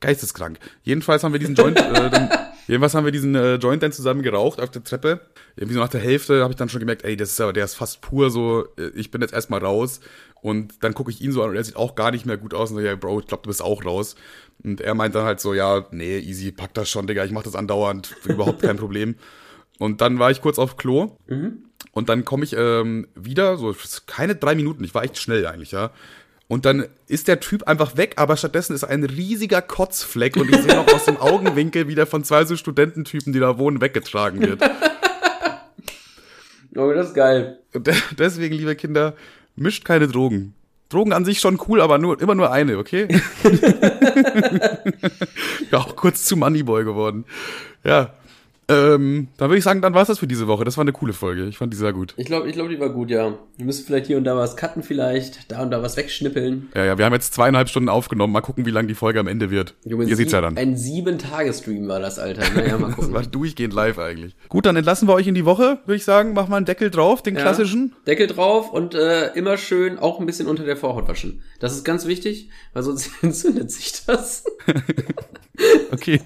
[0.00, 0.58] Geisteskrank.
[0.84, 2.28] Jedenfalls haben wir diesen Joint äh,
[2.68, 5.20] Jedenfalls haben wir diesen äh, Joint dann zusammen geraucht auf der Treppe.
[5.56, 7.64] Irgendwie so nach der Hälfte habe ich dann schon gemerkt, ey, das ist aber, der
[7.64, 10.00] ist fast pur so, äh, ich bin jetzt erstmal raus.
[10.42, 12.52] Und dann gucke ich ihn so an und er sieht auch gar nicht mehr gut
[12.52, 12.70] aus.
[12.70, 14.16] Und so, ja, Bro, ich glaube, du bist auch raus.
[14.62, 17.42] Und er meint dann halt so, ja, nee, easy, pack das schon, Digga, ich mach
[17.42, 19.14] das andauernd, überhaupt kein Problem.
[19.78, 21.16] Und dann war ich kurz auf Klo.
[21.92, 23.74] Und dann komme ich ähm, wieder, so
[24.06, 25.90] keine drei Minuten, ich war echt schnell eigentlich, ja.
[26.48, 30.62] Und dann ist der Typ einfach weg, aber stattdessen ist ein riesiger Kotzfleck und ich
[30.62, 34.40] sehe noch aus dem Augenwinkel, wie der von zwei so Studententypen, die da wohnen, weggetragen
[34.40, 34.62] wird.
[36.76, 37.58] Oh, das ist geil.
[37.74, 39.14] Und de deswegen, liebe Kinder,
[39.56, 40.54] mischt keine Drogen.
[40.90, 43.08] Drogen an sich schon cool, aber nur, immer nur eine, okay?
[45.72, 47.24] ja, auch kurz zu Moneyboy geworden.
[47.82, 48.14] Ja.
[48.70, 50.62] Ähm, dann würde ich sagen, dann war es das für diese Woche.
[50.64, 51.46] Das war eine coole Folge.
[51.46, 52.12] Ich fand die sehr gut.
[52.18, 53.38] Ich glaube, ich glaube, die war gut, ja.
[53.56, 56.68] Wir müssen vielleicht hier und da was cutten vielleicht, da und da was wegschnippeln.
[56.74, 58.32] Ja, ja, wir haben jetzt zweieinhalb Stunden aufgenommen.
[58.32, 59.74] Mal gucken, wie lang die Folge am Ende wird.
[59.84, 60.58] Junge, Ihr seht's ja dann.
[60.58, 62.42] Ein Sieben-Tage-Stream war das, Alter.
[62.54, 63.14] Naja, mal Das gucken.
[63.14, 64.36] war durchgehend live eigentlich.
[64.50, 66.34] Gut, dann entlassen wir euch in die Woche, würde ich sagen.
[66.34, 67.40] Machen wir einen Deckel drauf, den Ja.
[67.40, 67.94] klassischen.
[68.06, 71.42] Deckel drauf und äh, immer schön auch ein bisschen unter der Vorhaut waschen.
[71.58, 74.44] Das ist ganz wichtig, weil sonst entzündet sich das.
[75.90, 76.20] Okay.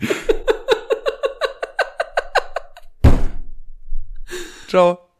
[4.72, 5.10] Ciao.